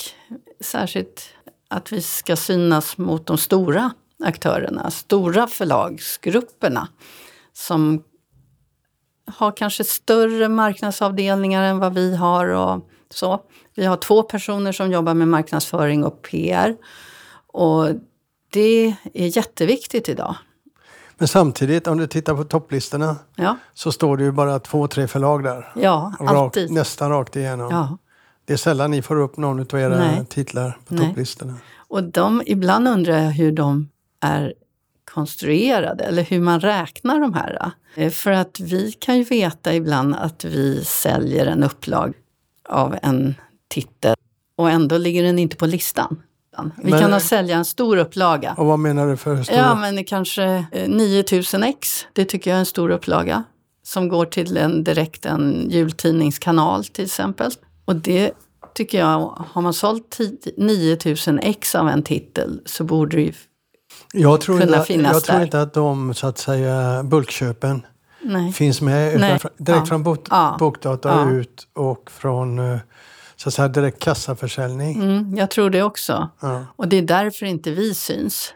[0.60, 1.30] särskilt
[1.68, 3.92] att vi ska synas mot de stora
[4.24, 6.88] aktörerna, stora förlagsgrupperna
[7.54, 8.04] som
[9.28, 13.40] har kanske större marknadsavdelningar än vad vi har och så.
[13.76, 16.76] Vi har två personer som jobbar med marknadsföring och PR
[17.48, 17.88] och
[18.52, 20.36] det är jätteviktigt idag.
[21.18, 25.08] Men samtidigt, om du tittar på topplistorna Ja, så står det ju bara två, tre
[25.08, 25.72] förlag där.
[25.76, 26.72] ja Rakt, alltid.
[26.72, 27.72] nästan rakt igenom.
[27.72, 27.98] Ja.
[28.46, 30.26] Det är sällan ni får upp någon av era Nej.
[30.30, 31.08] titlar på Nej.
[31.08, 31.54] topplistorna.
[31.88, 33.90] Och de, ibland undrar jag hur de
[34.22, 34.54] är
[35.12, 37.72] konstruerade eller hur man räknar de här.
[37.96, 42.14] Eh, För att vi kan ju veta ibland att vi säljer en upplag
[42.70, 43.36] av en
[43.70, 44.16] titel
[44.58, 46.22] och ändå ligger den inte på listan.
[46.84, 48.54] Vi Men- kan ha sälja en stor upplaga.
[48.58, 49.58] Och vad menar du för stora?
[49.58, 52.06] Ja, men kanske eh, 9000 ex.
[52.14, 53.44] Det tycker jag är en stor upplaga.
[53.84, 57.52] Som går till en direkt en jultidningskanal till exempel.
[57.86, 58.32] Och det
[58.74, 63.34] tycker jag, har man sålt 10 9000 ex av en titel så borde det ju...
[64.14, 65.44] jag tror, kunna inte, finnas jag tror där.
[65.46, 67.86] inte att de så att säga bulkköpen
[68.22, 68.52] Nej.
[68.54, 69.38] finns med utan Nej.
[69.38, 69.86] fr- direkt Ja.
[69.86, 70.56] från bok, Ja.
[70.60, 71.30] bokdata Ja.
[71.32, 72.78] ut och från eh,
[73.36, 75.04] så att säga, direkt kassaförsäljning.
[75.04, 76.30] Mm, jag tror det också.
[76.76, 78.54] Och det är därför inte vi syns.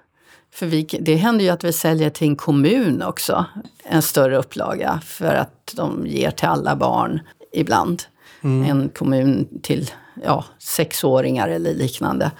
[0.53, 3.45] För vi, det händer ju att vi säljer till en kommun också,
[3.83, 7.19] en större upplaga, för att de ger till alla barn
[7.53, 8.03] ibland.
[8.41, 9.91] En kommun till
[10.23, 12.31] ja, sexåringar eller liknande.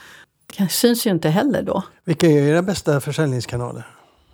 [0.58, 1.84] Det syns ju inte heller då.
[2.06, 3.88] Vilka är era bästa försäljningskanaler?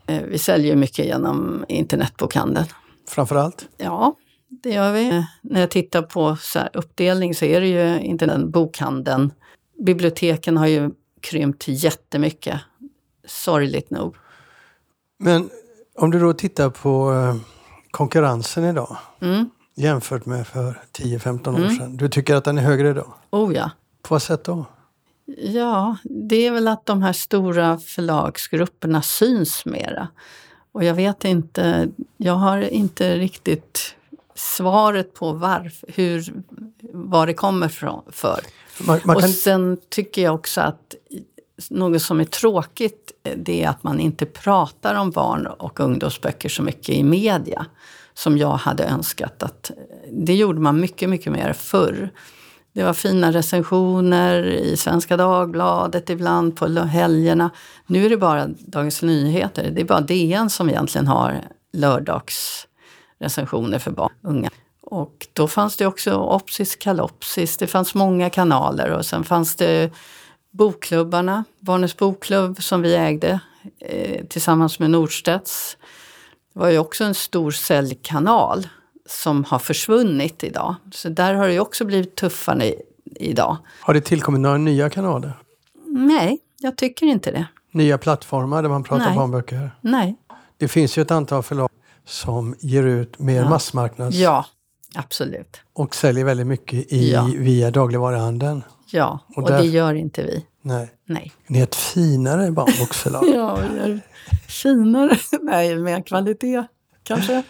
[0.08, 2.66] Eh, Vi säljer mycket genom internetbokhandeln.
[3.08, 3.68] Framför allt?
[3.78, 4.16] Ja,
[4.50, 5.26] det gör vi.
[5.42, 9.32] När jag tittar på så här uppdelning så är det ju internetbokhandeln.
[9.86, 12.60] Biblioteken har ju krympt jättemycket,
[13.28, 14.16] sorgligt nog.
[15.18, 15.50] Men
[15.96, 17.36] om du då tittar på eh,
[17.92, 19.50] konkurrensen idag Mm.
[19.76, 21.98] Jämfört med för 10-15 år sedan.
[21.98, 23.14] Du tycker att den är högre idag?
[23.30, 23.72] Oh ja.
[24.02, 24.66] På vad sätt då?
[25.38, 30.08] Ja, det är väl att de här stora förlagsgrupperna syns mera.
[30.72, 33.96] Och jag vet inte, jag har inte riktigt
[34.36, 36.34] svaret på varför, hur,
[36.94, 38.40] vad det kommer från, för.
[38.88, 40.96] Man, man och kan, sen tycker jag också att
[41.70, 46.64] något som är tråkigt det är att man inte pratar om barn och ungdomsböcker så
[46.64, 47.66] mycket i media.
[48.18, 49.76] Som jag hade önskat att eh,
[50.12, 52.10] det gjorde man mycket, mycket mer förr.
[52.74, 57.50] Det var fina recensioner i Svenska Dagbladet ibland på helgerna.
[57.88, 59.72] Nu är det bara Dagens Nyheter.
[59.72, 61.42] Det är bara DN som egentligen har
[61.74, 64.50] lördagsrecensioner för barn och unga.
[64.82, 69.92] Och då fanns det också Opsis Kalopsis, det fanns många kanaler och sen fanns det
[70.52, 73.40] bokklubbarna, Barnens bokklubb som vi ägde
[73.80, 75.78] eh, tillsammans med Nordstedts.
[76.56, 78.68] Det var ju också en stor säljkanal
[79.10, 80.76] som har försvunnit idag.
[80.92, 82.74] Så där har det också blivit tuffare
[83.16, 83.58] idag.
[83.82, 85.34] har det tillkommit några nya kanaler?
[85.88, 87.46] Nej, jag tycker inte det.
[87.72, 89.16] Nya plattformar där man pratar Nej.
[89.18, 89.72] barnböcker?
[89.82, 90.16] Nej.
[90.58, 91.70] Det finns ju ett antal förlag
[92.06, 93.50] som ger ut mer Ja.
[93.50, 94.46] massmarknads Ja,
[94.96, 95.62] absolut.
[95.74, 97.30] och säljer väldigt mycket i, Ja.
[97.38, 98.64] via dagligvaruhandeln.
[98.92, 100.46] Ja, Och och, där- det gör inte vi.
[100.62, 100.92] Nej.
[101.06, 101.32] Nej.
[101.48, 103.24] Ni är ett finare barnboksförlag.
[103.36, 104.00] Ja, vi är
[104.48, 105.18] finare.
[105.42, 106.64] Nej, mer kvalitet
[107.04, 107.44] kanske.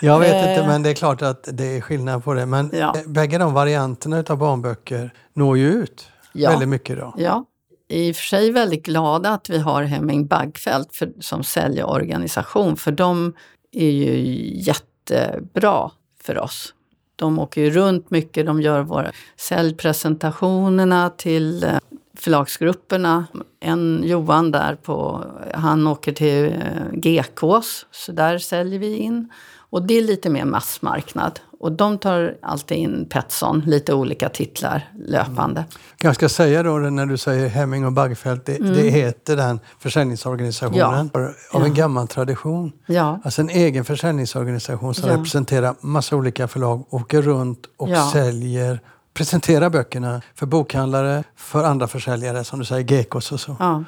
[0.00, 0.52] Jag vet Eh.
[0.52, 2.46] inte, men det är klart att det är skillnad på det.
[2.46, 2.94] Men Ja.
[2.96, 6.50] eh, bägge de varianterna utav barnböcker når ju ut Ja.
[6.50, 7.14] väldigt mycket idag.
[7.16, 7.44] Ja,
[7.88, 12.92] i och för sig väldigt glada att vi har Hemming Baggfeldt för, som säljorganisation för
[12.92, 13.32] de
[13.72, 14.18] är ju
[14.62, 15.90] jättebra
[16.22, 16.74] för oss.
[17.16, 21.70] De åker ju runt mycket, de gör våra säljpresentationerna till eh,
[22.18, 23.24] förlagsgrupperna.
[23.60, 29.28] En Johan där på, han åker till eh, GKs, så där säljer vi in.
[29.70, 31.40] Och det är lite mer massmarknad.
[31.60, 35.64] Och de tar alltid in Petson, lite olika titlar löpande.
[36.02, 40.82] Jag ska säga då när du säger Hemming och Baggfeldt, det, det heter den försäljningsorganisationen
[41.14, 41.32] av Mm.
[41.52, 41.64] Ja.
[41.64, 42.72] en gammal tradition.
[42.86, 45.16] Ja, Alltså en egen försäljningsorganisation som Ja.
[45.16, 48.10] representerar massa olika förlag, åker runt och Ja.
[48.12, 48.80] säljer,
[49.14, 53.56] presenterar böckerna för bokhandlare, för andra försäljare som du säger, Gekos och så.
[53.58, 53.84] ja.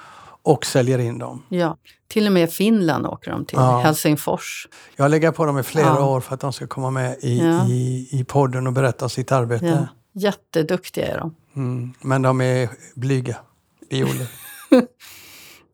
[0.46, 1.42] Och säljer in dem.
[1.48, 1.76] Ja,
[2.08, 3.78] till och med Finland åker de till, Ja.
[3.78, 4.68] Helsingfors.
[4.96, 6.04] Jag legat på dem i flera Ja.
[6.06, 9.32] år för att de ska komma med i, i, i podden och berätta om sitt
[9.32, 9.66] arbete.
[9.66, 10.20] Ja.
[10.20, 11.34] Jätteduktiga är de.
[11.56, 11.92] Mm.
[12.00, 13.36] Men de är blyga,
[13.90, 14.26] violer.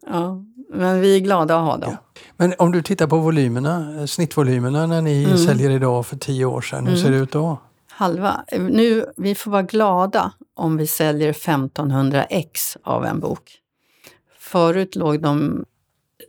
[0.06, 0.44] Ja.
[0.74, 1.96] Men vi är glada att ha dem.
[2.36, 5.38] Men om du tittar på volymerna, eh, snittvolymerna när ni Mm.
[5.38, 7.58] säljer idag för tio år sedan, hur ser det ut då?
[8.00, 8.44] Halva.
[8.58, 13.58] Nu, vi får vara glada om vi säljer 1500 ex av en bok.
[14.38, 15.64] Förut låg de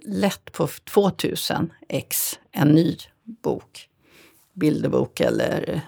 [0.05, 2.97] lätt på 2000 ex, en ny
[3.43, 3.89] bok.
[4.53, 5.81] Bilderbok eller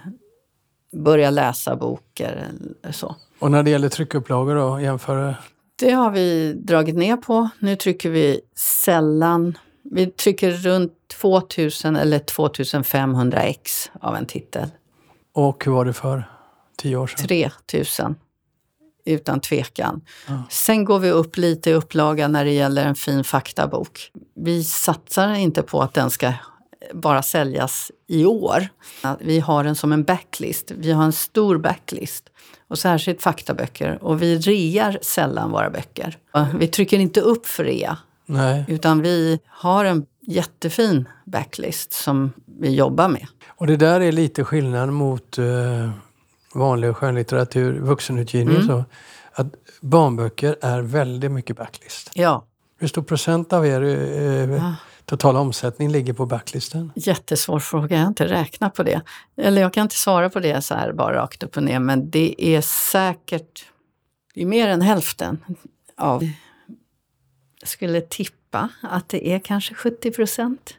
[0.91, 3.15] börja läsa-bok eller så.
[3.39, 5.35] Och när det gäller tryckupplagor då, jämför
[5.75, 7.49] Det har vi dragit ner på.
[7.59, 9.57] Nu trycker vi sällan.
[9.83, 14.69] Vi trycker runt 2000 eller 2500 ex av en titel.
[15.33, 16.29] Och hur var det för
[16.77, 17.27] tio år sedan?
[17.27, 18.15] 3000
[19.05, 20.01] utan tvekan.
[20.49, 24.11] Sen går vi upp lite i upplaga när det gäller en fin faktabok.
[24.35, 26.33] Vi satsar inte på att den ska
[26.93, 28.67] bara säljas i år.
[29.19, 30.71] Vi har den som en backlist.
[30.71, 32.29] Vi har en stor backlist.
[32.67, 34.03] Och särskilt faktaböcker.
[34.03, 36.17] Och vi rear sällan våra böcker.
[36.55, 37.97] Vi trycker inte upp för rea.
[38.25, 38.65] Nej.
[38.67, 43.27] Utan vi har en jättefin backlist som vi jobbar med.
[43.47, 45.45] Och det där är lite skillnad mot eh,
[46.53, 48.67] vanlig skönlitteratur, vuxenutgivning Mm.
[48.67, 48.85] så.
[49.33, 49.47] Att
[49.81, 52.11] barnböcker är väldigt mycket backlist.
[52.13, 52.45] Ja,
[52.77, 54.75] Hur stor procent av er eh, Ah.
[55.05, 56.91] totala omsättning ligger på backlisten?
[56.95, 57.95] jättesvår fråga.
[57.95, 59.01] Jag har inte räknat på det.
[59.37, 61.79] Eller jag kan inte svara på det så här bara rakt upp och ner.
[61.79, 63.65] Men det är säkert
[64.33, 65.37] det är mer än hälften
[65.97, 66.23] av...
[67.59, 68.37] Jag skulle tippa
[68.81, 70.73] att det är kanske 70 procent.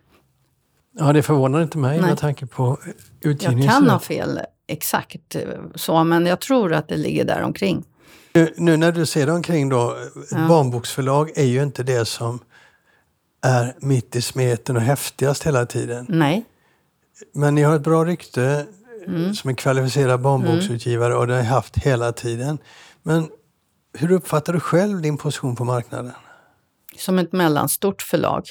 [0.99, 2.09] Ja, det förvånar inte mig Nej.
[2.11, 2.79] med tanke på
[3.21, 3.71] Jag utgivningen.
[3.71, 5.43] kan ha fel exakt eh,
[5.75, 7.85] så, men jag tror att det ligger där omkring.
[8.33, 9.97] Nu, nu när du ser dig omkring då,
[10.31, 10.49] Ja.
[10.49, 12.39] barnboksförlag är ju inte det som
[13.43, 16.07] är mitt i smeten och häftigast hela tiden.
[16.09, 16.45] Nej,
[17.35, 18.67] Men ni har ett bra rykte
[19.07, 19.35] Mm.
[19.35, 22.59] som en kvalificerad barnboksutgivare och det har ni haft hela tiden.
[23.03, 23.29] Men
[23.99, 26.13] hur uppfattar du själv din position på marknaden?
[26.99, 28.49] Som ett mellanstort förlag.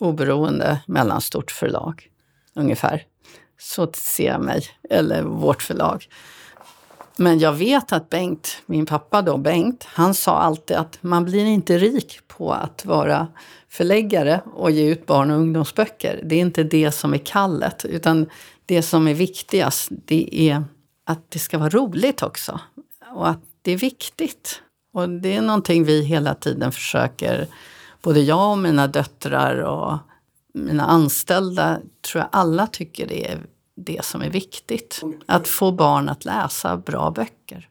[0.00, 2.08] Oberoende mellanstort förlag,
[2.54, 3.02] ungefär.
[3.58, 6.06] Så ser jag mig, eller vårt förlag.
[7.16, 11.44] Men jag vet att Bengt, min pappa då, Bengt, han sa alltid att man blir
[11.44, 13.26] inte rik på att vara
[13.68, 16.20] förläggare och ge ut barn och ungdomsböcker.
[16.24, 18.26] Det är inte det som är kallet, utan
[18.66, 20.64] det som är viktigast, det är
[21.06, 22.60] att det ska vara roligt också.
[23.14, 24.62] Och att det är viktigt.
[24.92, 27.46] Och det är någonting vi hela tiden försöker,
[28.02, 29.98] både jag och mina döttrar och
[30.54, 31.78] mina anställda,
[32.10, 33.40] tror jag alla tycker det är
[33.76, 35.02] det som är viktigt.
[35.26, 37.68] Att få barn att läsa bra böcker.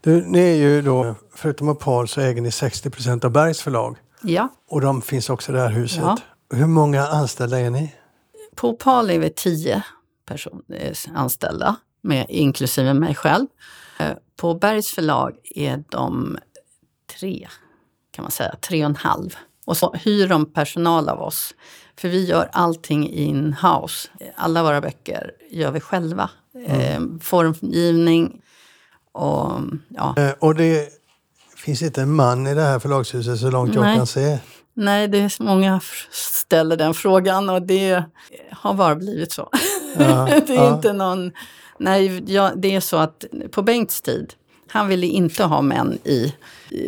[0.00, 3.96] Du, ni är ju då, förutom Opal så äger ni 60 procent av Bergs förlag.
[4.22, 4.48] Ja.
[4.70, 6.02] Och de finns också i det här huset.
[6.02, 6.16] Ja.
[6.50, 7.94] Hur många anställda är ni?
[8.54, 9.82] På Opal är vi tio
[10.26, 13.46] personer anställda, med, inklusive mig själv.
[13.98, 16.38] Eh, På Bergs förlag är de
[17.20, 17.48] tre,
[18.14, 19.34] kan man säga, tre och en halv.
[19.64, 21.54] Och så hyr de personal av oss.
[21.98, 24.08] För vi gör allting in-house.
[24.36, 26.30] Alla våra böcker gör vi själva.
[26.66, 28.40] Eh, formgivning
[29.12, 29.50] och
[29.88, 30.14] ja.
[30.16, 30.88] Eh, Och det
[31.56, 33.96] finns inte en man i det här förlagshuset så långt jag Nej.
[33.96, 34.38] kan se.
[34.74, 38.04] Nej, det är många ställer den frågan och det
[38.50, 39.48] har bara blivit så.
[39.98, 40.74] Ja, det är ja.
[40.74, 41.32] inte någon...
[41.78, 44.34] Nej, ja, det är så att på Bengts tid,
[44.68, 46.34] han ville inte ha män i,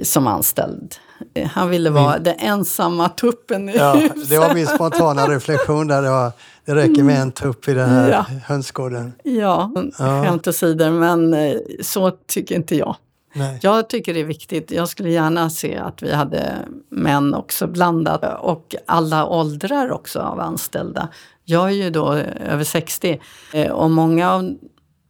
[0.03, 0.95] som anställd.
[1.35, 2.23] Eh, han ville vara min...
[2.23, 3.69] den ensamma tuppen.
[3.69, 6.03] i Ja, det var min spontana reflektion där.
[6.03, 6.33] Det, var,
[6.65, 8.27] det räcker med en tupp i den här ja.
[8.45, 9.13] hönsgården.
[9.23, 12.97] Ja, ja, skämt åsido, men eh, så tycker inte jag.
[13.37, 13.59] Nej.
[13.63, 14.71] Jag tycker det är viktigt.
[14.71, 16.53] Jag skulle gärna se att vi hade
[16.89, 21.09] män också blandat och alla åldrar också av anställda.
[21.45, 23.21] Jag är ju då över 60
[23.53, 24.57] eh, och många av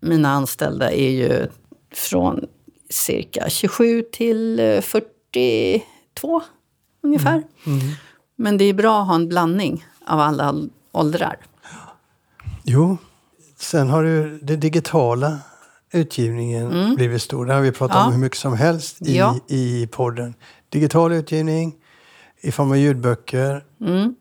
[0.01, 1.47] mina anställda är ju
[1.95, 2.45] från
[2.91, 5.83] cirka 27 till 40
[6.21, 6.43] två
[7.03, 7.43] ungefär.
[7.67, 7.79] Mm.
[7.81, 7.95] Mm.
[8.37, 10.55] Men det är bra att ha en blandning av alla
[10.93, 11.37] åldrar.
[12.65, 12.97] Jo,
[13.59, 15.39] sen har ju den digitala
[15.93, 16.95] utgivningen mm.
[16.95, 17.47] blivit stor.
[17.47, 18.07] Det har vi pratat ja.
[18.07, 19.37] om hur mycket som helst i, ja.
[19.49, 20.35] i podden.
[20.69, 21.75] Digital utgivning
[22.41, 24.15] i form av ljudböcker mm.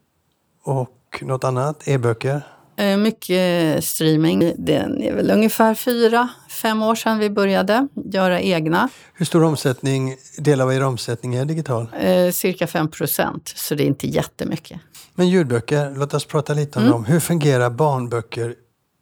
[0.63, 2.41] och något annat, e-böcker.
[2.77, 4.53] Eh, Mycket streaming.
[4.57, 8.89] Den är väl ungefär fyra, fem år sedan vi började göra egna.
[9.13, 11.87] Hur stor omsättning, del av er omsättning är digital?
[11.99, 14.79] Eh, cirka 5 procent, så det är inte jättemycket.
[15.15, 16.91] Men ljudböcker, låt oss prata lite om Mm.
[16.93, 17.05] dem.
[17.05, 18.55] Hur fungerar barnböcker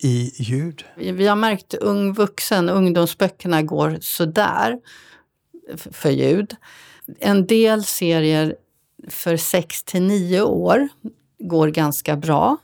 [0.04, 0.84] i ljud?
[0.98, 4.78] Vi har märkt ung vuxen, ungdomsböckerna går sådär
[5.92, 6.56] för ljud.
[7.20, 8.56] En del serier
[9.10, 10.90] för 6 till 9 år
[11.40, 12.58] går ganska bra.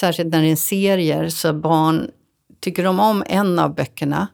[0.00, 2.10] Särskilt när det är serier så barn
[2.60, 4.28] tycker de om en av böckerna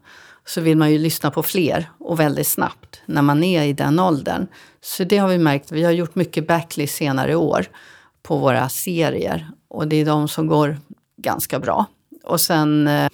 [0.47, 4.01] så vill man ju lyssna på fler och väldigt snabbt när man är i den
[4.01, 4.47] åldern.
[4.81, 5.73] Så det har vi märkt.
[5.73, 7.67] Vi har gjort mycket backlist senare år
[8.23, 10.79] på våra serier och det är de som går
[11.17, 11.87] ganska bra.
[12.25, 13.11] Och sen eh,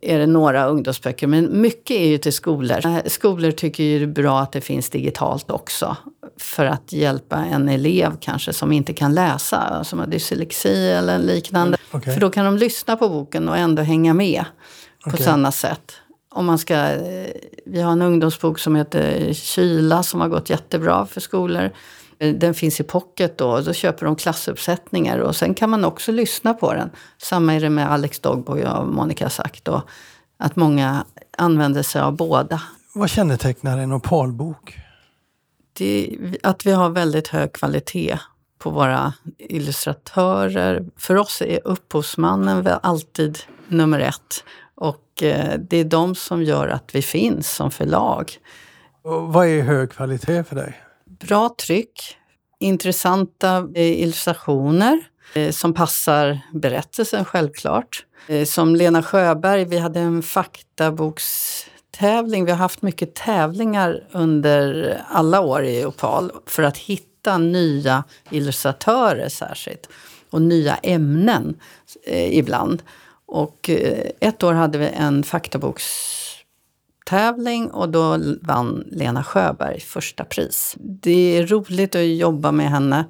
[0.00, 2.86] är det några ungdomsböcker, men mycket är ju till skolor.
[2.86, 5.96] Eh, Skolor tycker ju det är bra att det finns digitalt också.
[6.38, 11.76] För att hjälpa en elev kanske som inte kan läsa, som har dyslexi eller liknande.
[11.90, 12.14] Okej.
[12.14, 14.44] För då kan de lyssna på boken och ändå hänga med
[15.04, 15.24] på Okej.
[15.24, 15.92] samma sätt.
[16.30, 17.30] Om man ska, eh,
[17.66, 21.70] vi har en ungdomsbok som heter Kyla som har gått jättebra för skolor.
[22.20, 25.84] Eh, Den finns i pocket då, och då köper de klassuppsättningar och sen kan man
[25.84, 26.90] också lyssna på den.
[27.18, 29.82] Samma är det med Alex Dogboy och Monica sagt då,
[30.38, 31.04] att många
[31.38, 32.62] använder sig av båda.
[32.94, 34.78] Vad kännetecknar en opalbok?
[35.72, 38.18] Det, att vi har väldigt hög kvalitet
[38.58, 40.84] på våra illustratörer.
[40.96, 44.44] För oss är upphovsmannen alltid nummer ett.
[44.74, 48.32] Och eh, det är de som gör att vi finns som förlag.
[49.02, 50.80] Och vad är hög kvalitet för dig?
[51.20, 52.16] Bra tryck,
[52.60, 55.00] intressanta eh, illustrationer
[55.34, 58.06] eh, som passar berättelsen självklart.
[58.26, 62.44] Eh, som Lena Sjöberg, vi hade en faktabokstävling.
[62.44, 69.28] Vi har haft mycket tävlingar under alla år i Opal för att hitta nya illustratörer
[69.28, 69.88] särskilt.
[70.30, 71.56] Och nya ämnen
[72.06, 72.82] eh, ibland.
[73.26, 75.22] Och eh, ett år hade vi en
[77.10, 80.76] faktabokstävling och då vann Lena Sjöberg första pris.
[80.78, 83.04] Det är roligt att jobba med henne.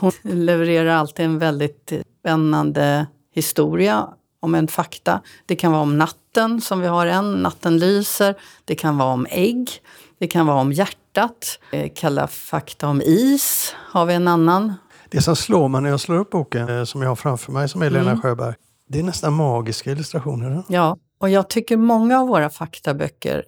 [0.00, 4.08] Hon levererar alltid en väldigt spännande historia
[4.40, 5.20] om en fakta.
[5.46, 8.34] Det kan vara om natten, som vi har en, Natten lyser.
[8.64, 9.70] Det kan vara om ägg.
[10.18, 11.58] Det kan vara om hjärtat.
[11.72, 14.74] Eh, Kalla fakta om is har vi en annan.
[15.10, 17.68] Det som slår mig när jag slår upp boken eh, som jag har framför mig,
[17.68, 18.22] som är Lena Mm.
[18.22, 18.54] Sjöberg,
[18.88, 20.62] det är nästan magiska illustrationer.
[20.68, 23.44] Ja, och jag tycker många av våra faktaböcker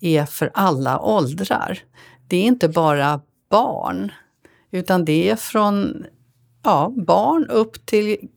[0.00, 1.78] är för alla åldrar.
[2.28, 4.12] Det är inte bara barn,
[4.70, 6.06] utan det är från
[6.62, 8.28] ja, barn upp till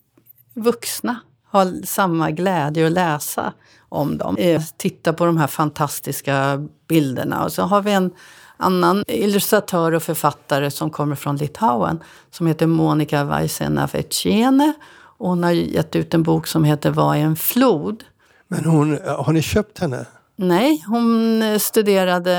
[0.54, 1.16] vuxna
[1.50, 3.54] har samma glädje att läsa
[3.90, 4.38] om dem.
[4.38, 7.44] Eh, Titta på de här fantastiska bilderna.
[7.44, 8.12] Och så har vi en
[8.58, 12.00] annan illustratör och författare som kommer från Litauen
[12.32, 14.74] som heter Monica Vaisena-Vecene.
[15.18, 18.04] Hon har gett ut en bok som heter Vad är en flod?
[18.48, 20.06] Men hon, har ni köpt henne?
[20.36, 22.36] Nej, hon studerade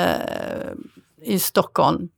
[1.21, 2.09] eh, i Stockholm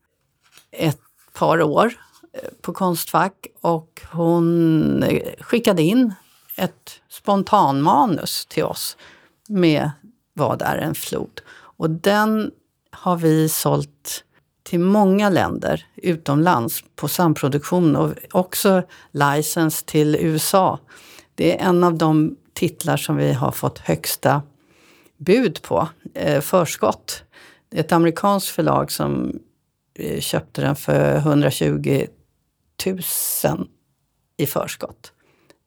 [0.71, 1.01] ett
[1.33, 1.93] par år
[2.33, 6.15] eh, på Konstfack och hon eh, skickade in
[6.57, 8.97] ett spontanmanus till oss
[9.49, 9.91] med
[10.35, 11.41] Vad är en flod?
[11.51, 12.51] Och den
[12.91, 14.25] har vi sålt
[14.63, 20.79] till många länder utomlands på samproduktion och också licens till USA.
[21.35, 24.43] Det är en av de titlar som vi har fått högsta
[25.17, 27.23] bud på, eh, förskott.
[27.69, 29.39] Det är ett amerikanskt förlag som
[29.99, 32.07] eh, köpte den för 120
[32.87, 33.69] 000
[34.37, 35.13] i förskott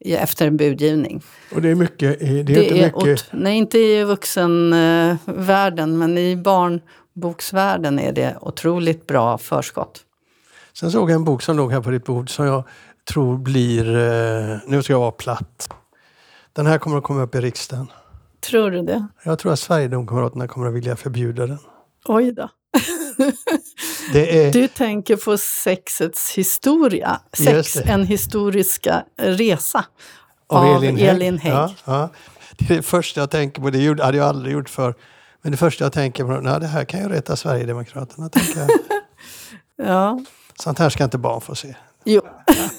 [0.04, 1.22] efter en budgivning.
[1.54, 2.20] Och det är mycket?
[2.20, 3.26] Det är, det inte, är mycket.
[3.30, 10.00] nej, inte i vuxenvärlden, men i barnboksvärlden är det otroligt bra förskott.
[10.72, 12.64] Sen såg jag en bok som låg här på ditt bord som jag
[13.12, 15.68] tror blir, eh, nu ska jag vara platt.
[16.54, 17.86] Den här kommer att komma upp i riksdagen.
[18.40, 19.06] Tror du det?
[19.24, 21.58] Jag tror att Sverigedemokraterna kommer att vilja förbjuda den.
[22.04, 22.48] Oj då.
[24.14, 27.20] Är, Du tänker på sexets historia.
[27.32, 29.84] Sex, en historiska resa.
[30.48, 31.52] av av Elin Elin Hägg.
[31.52, 31.60] Hägg.
[31.62, 32.08] Ja, ja.
[32.58, 33.70] Det är det första jag tänker på.
[33.70, 34.94] Det hade jag aldrig gjort för.
[35.42, 38.28] Men det första jag tänker på, nej, det här kan ju rätta Sverigedemokraterna.
[38.28, 38.70] Tänker jag.
[39.76, 40.20] Ja,
[40.60, 41.74] Sånt här ska inte barn få se.
[42.04, 42.20] Jo,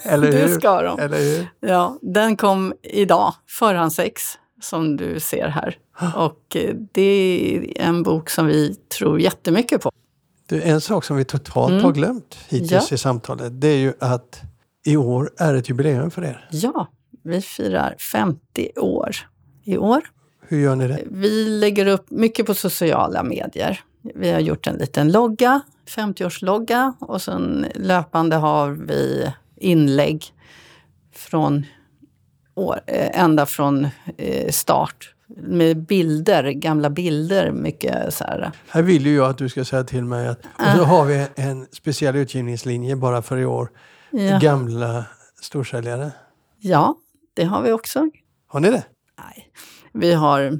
[0.03, 0.59] Eller det hur?
[0.59, 0.99] ska de.
[0.99, 1.47] Eller hur?
[1.59, 4.21] Ja, den kom idag, förhandsex,
[4.61, 5.77] som du ser här.
[6.15, 7.01] Och eh, det
[7.55, 9.91] är en bok som vi tror jättemycket på.
[10.47, 11.83] Du, en sak som vi totalt Mm.
[11.83, 12.95] har glömt hittills Ja.
[12.95, 14.41] i samtalet, det är ju att
[14.85, 16.47] i år är ett jubileum för er.
[16.51, 16.87] Ja,
[17.23, 19.15] vi firar 50 år
[19.63, 20.01] i år.
[20.47, 21.03] Hur gör ni det?
[21.11, 23.79] Vi lägger upp mycket på sociala medier.
[24.15, 30.25] Vi har gjort en liten logga, 50-årslogga och sen löpande har vi inlägg
[31.15, 31.65] från
[32.55, 33.87] år, eh, ända från
[34.17, 37.51] eh, start med bilder, gamla bilder.
[37.51, 38.51] Mycket så här.
[38.69, 41.27] Här vill ju jag att du ska säga till mig att och så har vi
[41.35, 43.69] en speciell utgivningslinje bara för i år.
[44.11, 45.05] Ja, Gamla
[45.41, 46.11] storsäljare.
[46.59, 46.95] ja,
[47.33, 48.09] det har vi också.
[48.47, 48.83] Har ni det?
[49.17, 49.51] Nej,
[49.93, 50.59] vi har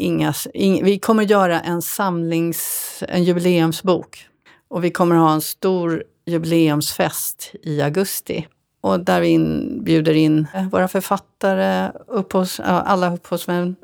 [0.00, 0.34] inga...
[0.54, 3.02] Ing, vi kommer göra en samlings...
[3.08, 4.26] en jubileumsbok.
[4.68, 8.46] Och vi kommer ha en stor jubileumsfest i augusti.
[8.80, 13.76] Och där vi in, bjuder in våra författare, upphovs, alla upphovsmän,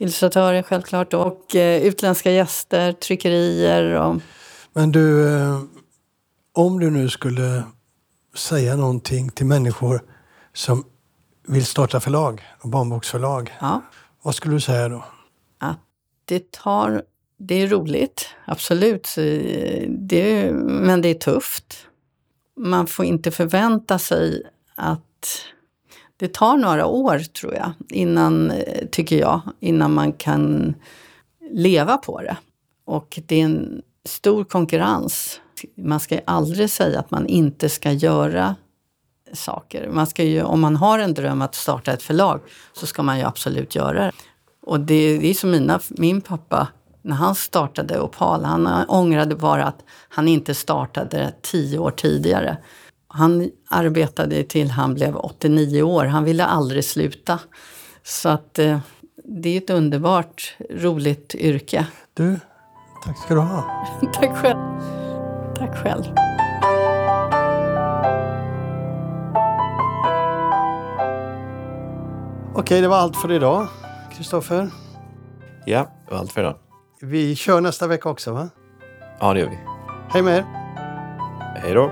[0.00, 4.20] illustratörer självklart och eh, utländska gäster, tryckerier och...
[4.72, 5.60] Men du, eh,
[6.52, 7.62] om du nu skulle
[8.36, 10.02] säga någonting till människor
[10.52, 10.84] som
[11.46, 13.52] vill starta förlag, barnboksförlag.
[13.60, 13.82] Ja,
[14.22, 15.04] Vad skulle du säga då?
[16.24, 17.02] Det tar...
[17.44, 19.08] Det är roligt, absolut.
[19.88, 21.86] Det, men det är tufft.
[22.56, 24.42] Man får inte förvänta sig
[24.74, 25.44] att...
[26.16, 28.52] Det tar några år, tror jag, innan,
[28.90, 30.74] tycker jag, innan man kan
[31.50, 32.36] leva på det.
[32.84, 35.40] Och det är en stor konkurrens.
[35.76, 38.56] Man ska ju aldrig säga att man inte ska göra
[39.32, 39.88] saker.
[39.88, 42.40] Man ska ju, om man har en dröm att starta ett förlag
[42.72, 44.12] så ska man ju absolut göra det.
[44.62, 46.68] Och det, det är som mina, min pappa,
[47.02, 52.56] när han startade Opal, han ångrade bara att han inte startade tio år tidigare.
[53.08, 57.38] Han arbetade till han blev 89 år, han ville aldrig sluta.
[58.02, 58.78] Så att eh,
[59.24, 61.86] det är ett underbart, roligt yrke.
[62.14, 62.40] Du,
[63.04, 63.88] tack ska du ha.
[64.14, 64.58] Tack själv.
[65.56, 66.04] Tack själv.
[72.54, 73.68] Okej, det var allt för idag.
[74.22, 74.70] Kristoffer,
[75.66, 76.54] Ja, det var allt för idag.
[77.00, 78.48] vi kör nästa vecka också va?
[79.20, 79.58] Ja, det gör vi.
[80.10, 80.44] Hej med er!
[81.62, 81.90] Hej då!